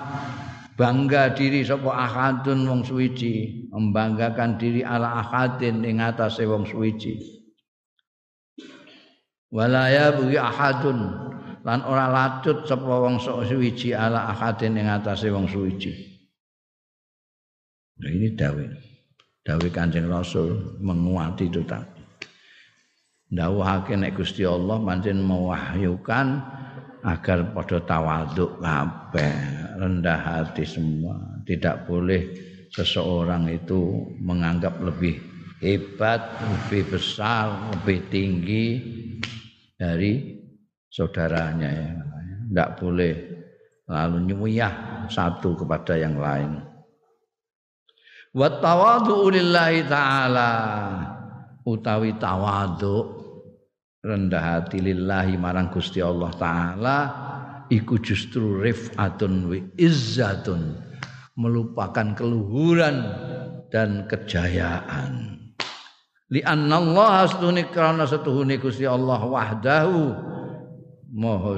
[0.75, 3.71] bangga diri sapa ahadun wong suwiji.
[3.71, 7.36] Membanggakan diri ala ahadin ing atase wong suwiji
[9.57, 11.25] wala ya bagi ahadun.
[11.65, 15.91] Lan ora lacut sapa wong suwiji ala ahadin ing atase wong suwiji.
[17.97, 18.65] Nah ini dawe
[19.43, 21.89] dawe kanjeng rasul menguati itu tak
[23.33, 26.27] dawuhake nek Gusti Allah pancen mewahyukan
[27.03, 29.35] agar pada tawaduk kabeh
[29.81, 31.43] rendah hati semua.
[31.43, 32.31] Tidak boleh
[32.71, 35.19] seseorang itu menganggap lebih
[35.59, 38.67] hebat, lebih besar, lebih tinggi
[39.77, 40.41] dari
[40.91, 41.91] saudaranya ya.
[42.47, 43.15] Tidak boleh
[43.87, 46.59] lalu nyuyah satu kepada yang lain.
[48.37, 50.51] Wa tawadu lillahi ta'ala
[51.65, 53.17] utawi tawadu
[54.07, 56.99] rendah hati lillahi marang Gusti Allah taala
[57.67, 60.79] iku justru rifatun wa izzatun
[61.35, 63.03] melupakan keluhuran
[63.75, 65.36] dan kejayaan
[66.31, 70.01] li anna Allah astune krana setuhune Gusti Allah wahdahu.
[71.15, 71.55] Maha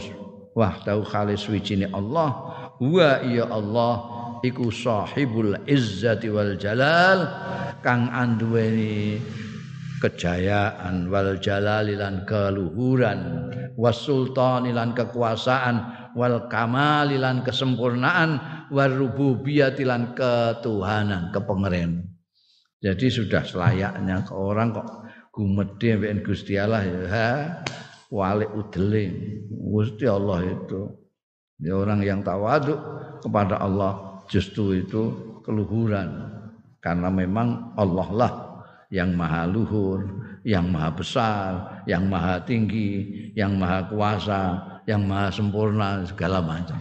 [0.52, 2.30] wahdahu khalis wijine Allah.
[2.78, 3.94] Wa ya Allah
[4.44, 7.26] iku sahibul izzati wal jalal.
[7.80, 9.18] Kang anduweni
[10.04, 13.50] kejayaan wal jalali lan keluhuran.
[13.78, 15.76] Wasultani lan kekuasaan.
[16.12, 18.60] Wal kamali lan kesempurnaan.
[18.68, 22.17] War rububiyati lan ketuhanan kepengeren
[22.78, 24.88] jadi sudah selayaknya ke orang kok
[25.34, 27.00] gumedhe mbek Gusti Allah ya.
[27.10, 27.28] Ha
[28.14, 29.04] walik udele.
[29.50, 30.86] Gusti Allah itu.
[31.58, 32.78] Ya orang yang tawadu
[33.18, 35.10] kepada Allah justru itu
[35.42, 36.30] keluhuran.
[36.78, 38.32] Karena memang Allah lah
[38.94, 40.06] yang maha luhur
[40.48, 41.50] yang maha besar,
[41.84, 43.04] yang maha tinggi,
[43.36, 44.42] yang maha kuasa,
[44.88, 46.80] yang maha sempurna segala macam.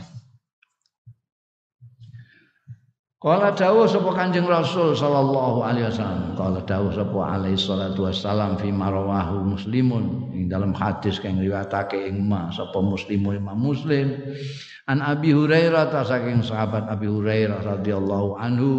[3.28, 6.32] Kala dawuh sapa Kanjeng Rasul sallallahu alaihi wasallam.
[6.40, 12.24] Kala dawuh sapa alaihi salatu wassalam fi marwahu muslimun ing dalam hadis kang riwayatake ing
[12.24, 14.16] ma sapa muslimun Imam Muslim.
[14.88, 18.74] An Abi Hurairah ta saking sahabat Abi Hurairah radhiyallahu anhu.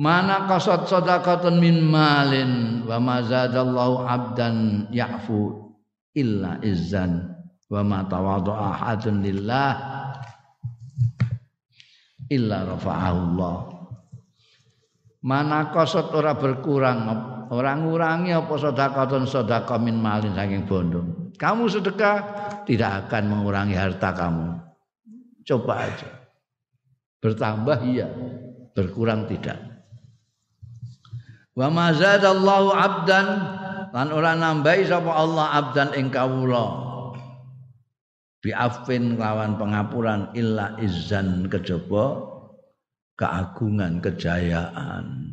[0.00, 5.68] Mana kasat sadaqatan min malin wa ma zadallahu abdan ya'fu
[6.16, 7.28] illa izzan
[7.68, 10.03] wa ma tawadha'a ahadun lillah
[12.34, 13.56] illa rafa'ahullah.
[15.24, 17.08] Mana kosot ora berkurang
[17.48, 21.32] orang ngurangi apa sedekah sedekah min malin saking bondo.
[21.40, 22.16] Kamu sedekah
[22.68, 24.60] tidak akan mengurangi harta kamu.
[25.48, 26.10] Coba aja.
[27.24, 28.08] Bertambah iya
[28.76, 29.56] berkurang tidak.
[31.56, 33.26] Wa mazadallahu abdan
[33.94, 36.93] lan ora nambahi sapa Allah abdan ing kawula
[38.44, 42.20] biafin lawan pengapuran illa izan kejaba
[43.16, 45.32] keagungan kejayaan.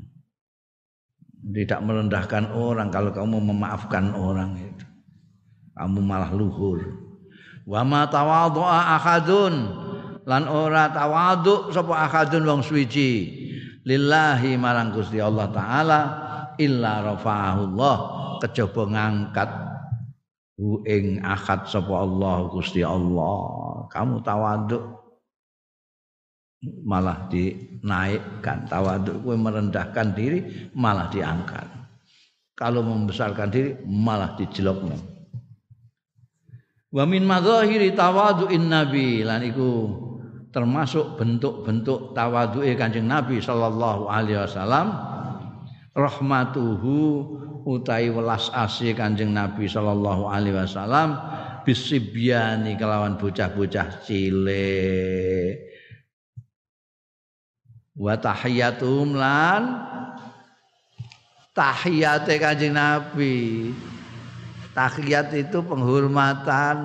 [1.41, 4.87] Tidak merendahkan orang kalau kamu memaafkan orang itu.
[5.75, 6.79] Kamu malah luhur.
[7.67, 9.55] Wa ma tawadhu'a ahadun.
[10.23, 13.41] Lan ora tawadhu sapa ahadun wong suci.
[13.81, 15.99] Lillahi marang Gusti Allah taala
[16.61, 17.97] illa rafa'ahu Allah
[18.45, 19.49] kejaba ngangkat
[20.61, 23.89] hu ing akad sapa Allah Gusti Allah.
[23.89, 25.01] Kamu tawaduk.
[26.85, 31.65] Malah dinaikkan tawaduk kowe merendahkan diri malah diangkat.
[32.53, 34.93] Kalau membesarkan diri malah dijelokno.
[36.93, 39.25] Wa min madzahiri tawadu'in nabi.
[39.25, 39.89] Lan iku
[40.53, 44.93] termasuk bentuk-bentuk tawadu'e Kanjeng Nabi sallallahu alaihi wasallam.
[45.97, 46.97] Rahmatuhu
[47.65, 51.17] utai welas asih Kanjeng Nabi sallallahu alaihi wasallam
[51.63, 55.61] bisibyani kelawan bocah-bocah cilik.
[57.93, 59.61] Wa tahiyatum lan
[61.53, 63.69] tahiyate Kanjeng Nabi.
[64.71, 66.77] Tahiyat itu penghormatan.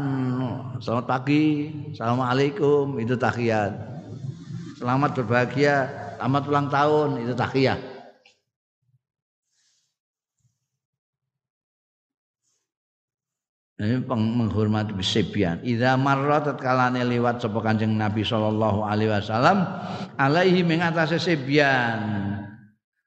[0.82, 3.72] Selamat pagi assalamualaikum itu tahiyat.
[4.76, 7.95] Selamat berbahagia selamat ulang tahun itu tahiyat
[13.76, 19.68] ini menghormati bisibyan idza marra tatkalane liwat sapa Kanjeng Nabi sallallahu alaihi wasallam
[20.16, 22.00] alaihi ing atase sibyan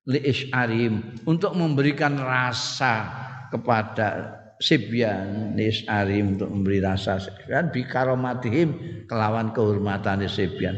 [0.05, 3.09] li isyarim untuk memberikan rasa
[3.49, 8.70] kepada sibyan li isyarim untuk memberi rasa sibyan bi karomatihim
[9.09, 10.78] kelawan kehormatan sibyan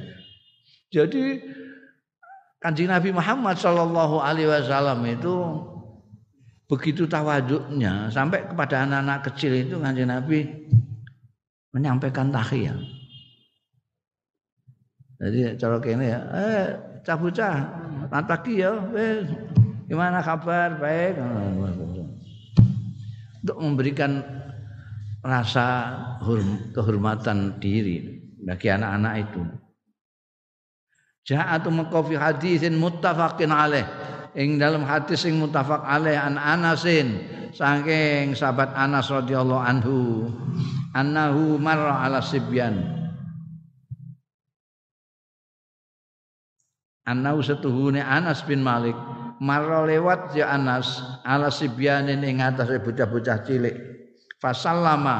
[0.87, 1.43] jadi
[2.61, 5.35] Kanjeng Nabi Muhammad sallallahu alaihi wasallam itu
[6.71, 10.47] begitu tawaduknya sampai kepada anak-anak kecil itu kanjeng Nabi
[11.75, 12.79] menyampaikan tahiyat.
[15.19, 16.67] Jadi cara kene ya, eh
[17.03, 17.55] cah bocah,
[18.07, 19.21] pagi ya, eh,
[19.85, 20.79] gimana kabar?
[20.79, 21.19] Baik.
[23.43, 24.23] Untuk memberikan
[25.21, 25.93] rasa
[26.73, 29.41] kehormatan diri bagi anak-anak itu.
[31.21, 33.85] Ja'atu maqafi hadisin muttafaqin alaih
[34.35, 37.19] ing dalam hadis sing mutafak alaih an Anasin
[37.51, 39.97] saking sahabat Anas radhiyallahu anhu
[40.95, 42.79] annahu marra ala sibyan.
[47.01, 48.95] Annahu setuhune Anas bin Malik
[49.43, 53.75] marra lewat ya Anas ala sibyanin ing atase bocah-bocah cilik.
[54.39, 55.17] Fasallama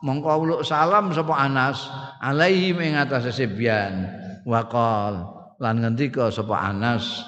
[0.00, 1.84] mongko uluk salam sapa Anas
[2.24, 4.08] alaihi ing atase sibyan.
[4.48, 5.20] Waqal
[5.60, 7.20] lan ngendika sapa Anas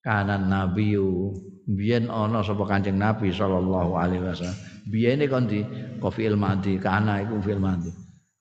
[0.00, 1.36] kanan nabiyu
[1.68, 4.58] biyen ana sapa Kanjeng Nabi sallallahu alaihi wasallam.
[4.90, 5.62] Biyene kon di
[6.00, 7.92] fi'il madhi kana iku fi'il madhi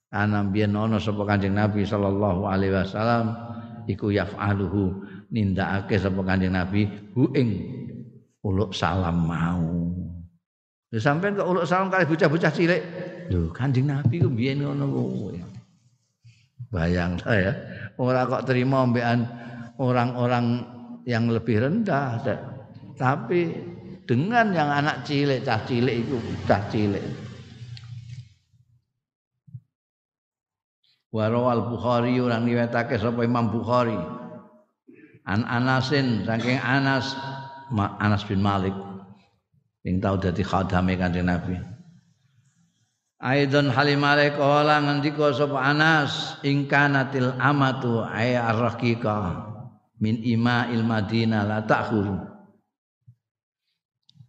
[0.10, 3.36] kana biyen ana sapa Kanjeng Nabi sallallahu alaihi wasallam
[3.86, 5.04] iku yaf'aluhu.
[5.30, 7.50] Nindakake sapa Kanjeng Nabi hu ing
[8.42, 9.94] uluk salam mau.
[10.90, 12.82] Lha sampean kok uluk salam kali bocah-bocah cilik?
[13.30, 15.60] Lho Kanjeng Nabi ku biyen ngono kuwi
[16.70, 17.54] bayang ya
[17.98, 19.26] ora kok terima mbekan
[19.82, 20.62] orang-orang
[21.10, 22.22] yang lebih rendah.
[22.94, 23.42] Tapi
[24.06, 27.02] dengan yang anak cilik cah cilik itu cah cilik.
[31.10, 33.98] Warawal Bukhari orang riwayatake sapa Imam Bukhari.
[35.26, 37.18] An Anasin saking Anas
[37.74, 38.78] Anas bin Malik.
[39.82, 41.58] Yang tahu dadi khadame Kanjeng Nabi.
[43.20, 49.49] Aidon halimare kala ngendika sapa Anas ingkanatil amatu ay arraqiqah
[50.00, 52.18] min ima il Madinah la ta'khuru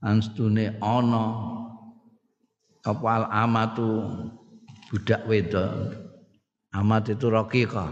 [0.02, 1.24] anstune ana
[2.80, 4.08] kapal amatu
[4.90, 5.96] budak wedok.
[6.70, 7.90] Amat itu raqiqah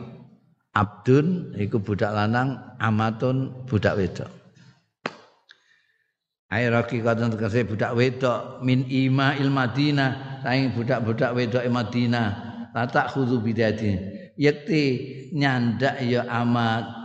[0.71, 4.31] abdun iku budak lanang amatun budak wedok.
[6.49, 12.29] Ai raqiqatun tegese budak wedok min ima il Madinah saing budak-budak wedok e Madinah
[12.73, 13.99] tatak khudu bidati
[14.39, 14.83] yakti
[15.35, 16.98] nyandak ya amat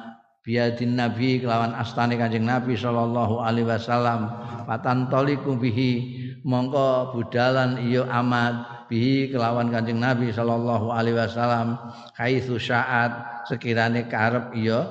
[0.43, 4.27] biadin nabi kelawan astane kanjeng nabi sallallahu alaihi wasallam
[4.67, 11.79] patan toliku bihi mongko budalan iyo amat bihi kelawan kanjeng nabi sallallahu alaihi wasallam
[12.19, 14.83] kaitsu syaat sekirane karep iyo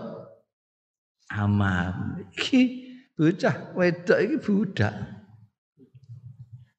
[1.36, 4.94] amat iki bocah wedok iki budak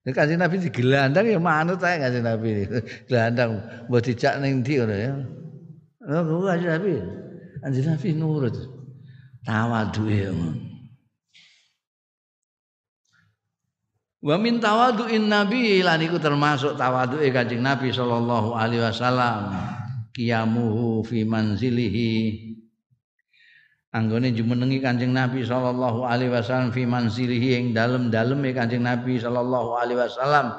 [0.03, 2.67] Nek kanjeng Nabi digelandang ya manut ae kanjeng Nabi.
[3.07, 5.11] Gelandang mbok dijak ning ndi ngono ya.
[6.11, 6.93] Oh, kanjeng Nabi.
[7.63, 8.57] Kanjeng Nabi nurut.
[9.47, 10.19] Tawaduke
[14.23, 19.55] Wa min tawadu'in Nabi lan iku termasuk tawaduke Kanjeng Nabi sallallahu alaihi wasallam.
[20.11, 22.11] Qiyamuhu fi manzilihi.
[23.95, 30.03] Anggone jumenengi Kanjeng Nabi sallallahu alaihi wasallam fi manzilihi ing dalem-daleme Kanjeng Nabi sallallahu alaihi
[30.03, 30.51] wasallam.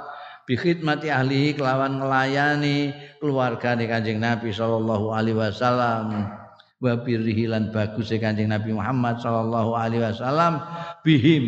[0.44, 6.43] Bi khidmati ahlihi kelawan nglayani keluargane Kanjeng Nabi sallallahu alaihi wasallam
[6.84, 10.60] wa birrihi lan bagus e Kanjeng Nabi Muhammad sallallahu alaihi wasallam
[11.00, 11.44] bihim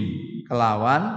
[0.48, 1.12] kelawan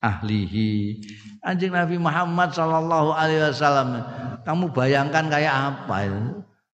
[0.00, 1.04] ahlihi.
[1.44, 4.00] Kanjeng Nabi Muhammad sallallahu alaihi wasallam
[4.48, 6.24] kamu bayangkan kayak apa itu?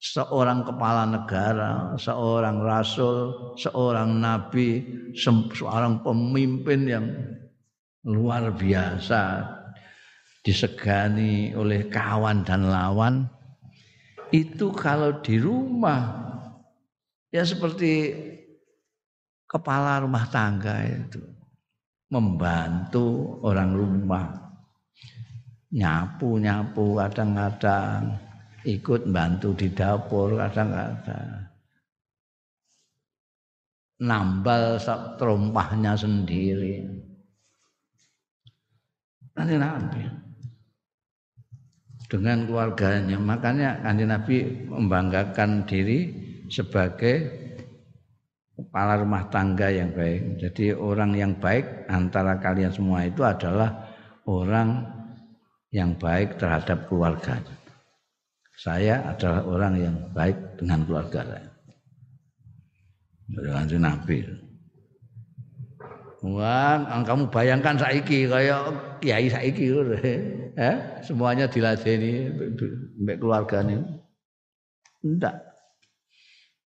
[0.03, 4.83] Seorang kepala negara, seorang rasul, seorang nabi,
[5.15, 7.07] seorang pemimpin yang
[8.03, 9.47] luar biasa
[10.43, 13.31] disegani oleh kawan dan lawan
[14.35, 16.22] itu kalau di rumah
[17.33, 18.13] ya seperti
[19.49, 21.21] kepala rumah tangga itu.
[22.13, 24.29] Membantu orang rumah.
[25.73, 28.21] Nyapu nyapu kadang-kadang
[28.69, 31.49] ikut bantu di dapur kadang-kadang.
[34.05, 34.77] Nambal
[35.17, 36.85] terompahnya sendiri.
[39.33, 40.03] Nanti nabi.
[42.13, 43.17] Dengan keluarganya.
[43.17, 44.37] Makanya kanjeng nabi
[44.69, 46.22] membanggakan diri
[46.53, 47.17] sebagai
[48.53, 50.37] kepala rumah tangga yang baik.
[50.37, 53.89] Jadi orang yang baik antara kalian semua itu adalah
[54.29, 54.85] orang
[55.73, 57.57] yang baik terhadap keluarganya.
[58.61, 61.51] Saya adalah orang yang baik dengan keluarga saya.
[63.33, 64.19] Dengan Nabi.
[66.23, 68.63] Wah, kamu bayangkan saiki kayak
[69.03, 69.75] kiai saiki
[70.55, 70.77] eh?
[71.03, 72.31] semuanya diladeni
[73.03, 73.83] mbek keluargane.
[75.03, 75.52] Enggak.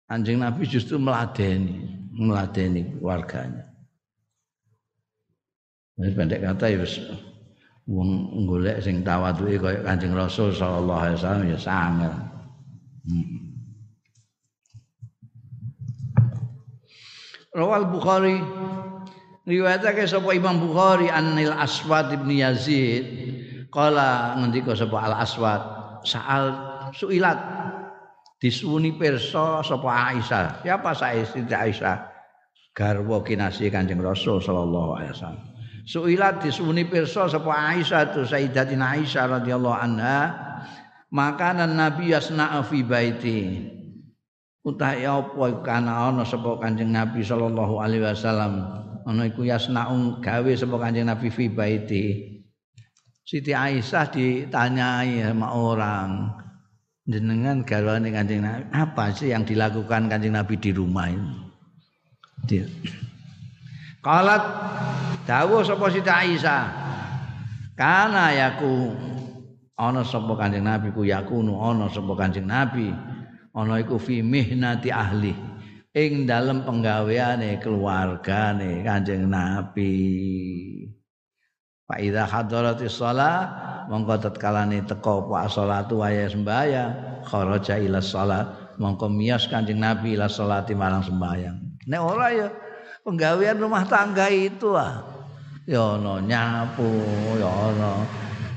[0.07, 1.83] Anjing Nabi justru meladeni,
[2.15, 3.67] meladeni keluarganya.
[5.97, 6.85] Wis pendek kata ya
[7.87, 12.15] wong golek sing tawaduke kaya Kanjeng Rasul sallallahu alaihi wasallam ya sangat.
[13.07, 13.39] Hmm.
[17.57, 18.37] Rawal Bukhari
[19.49, 23.07] riwayatake sapa Imam Bukhari Anil Aswad bin Yazid
[23.73, 25.63] kala ngendika sapa Al Aswad
[26.05, 26.45] saal
[26.93, 27.56] suilat
[28.37, 30.61] disuwuni pirsa sapa Aisyah.
[30.61, 31.97] Siapa Siti Aisyah?
[32.77, 35.45] Garwa kinasih Kanjeng Rasul sallallahu alaihi wasallam.
[35.87, 40.19] Suilat disuwuni pirsa sapa Aisyah tu Sayyidatina Aisyah radhiyallahu anha
[41.09, 43.73] makanan Nabi yasna'a fi baiti.
[44.67, 48.67] Utahe apa kana ana sapa Kanjeng Nabi sallallahu alaihi wasallam
[49.07, 52.37] ana iku yasna'u gawe sapa Kanjeng Nabi fi baiti.
[53.27, 56.31] Siti Aisyah ditanyai sama orang,
[57.07, 61.35] jenengan garwane Kanjeng Nabi, apa sih yang dilakukan Kanjeng Nabi di rumah ini?
[62.51, 62.67] Dia.
[64.03, 64.43] Qalat
[65.27, 66.65] dawuh sapa Siti Aisyah.
[67.79, 68.95] Kana yaku
[69.79, 72.91] ana sapa Kanjeng Nabi ku yakunu ana sapa Kanjeng Nabi
[73.55, 75.35] ana iku fi mihnati ahli
[75.97, 79.95] ing dalem penggaweane keluargane Kanjeng Nabi.
[81.87, 83.47] Fa idza hadaratis shalah
[83.87, 90.27] mongko tatkalane teko pak salatu waya sembahyang kharaja ila salat mongko mias Kanjeng Nabi ila
[90.27, 91.87] salati marang sembahyang.
[91.87, 92.49] Nek ora ya
[93.07, 94.99] penggawean rumah tangga itu ah.
[95.67, 96.91] Ya ono nyapu
[97.39, 97.93] ya ono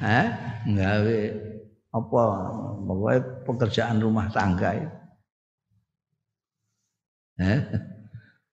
[0.01, 0.27] eh
[0.65, 1.19] nggawe
[1.89, 2.21] apa
[2.85, 4.89] pokoknya pekerjaan rumah tangga ya.
[7.45, 7.59] eh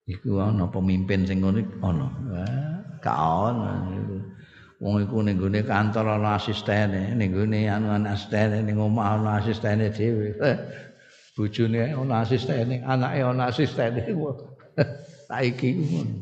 [0.04, 2.06] iku ono pemimpin sing ngono ono.
[2.44, 3.16] Eh gak
[4.76, 9.40] Wong iku ning gone kantor ana asistene, ning gone anu ana asistene, ning omah ana
[9.40, 10.36] asistene dhewe.
[10.36, 10.56] Eh,
[11.32, 14.04] bojone ana asistene, anake ana asistene.
[15.28, 16.14] Saiki ngono.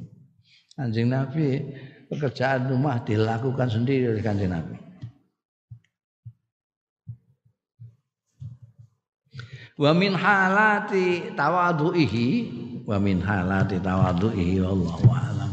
[1.10, 1.46] Nabi
[2.06, 4.78] pekerjaan rumah dilakukan sendiri oleh kanjeng Nabi.
[9.74, 12.26] Wa min halati tawadhuihi
[12.86, 15.43] wa min halati tawadhuihi wallahu a'lam.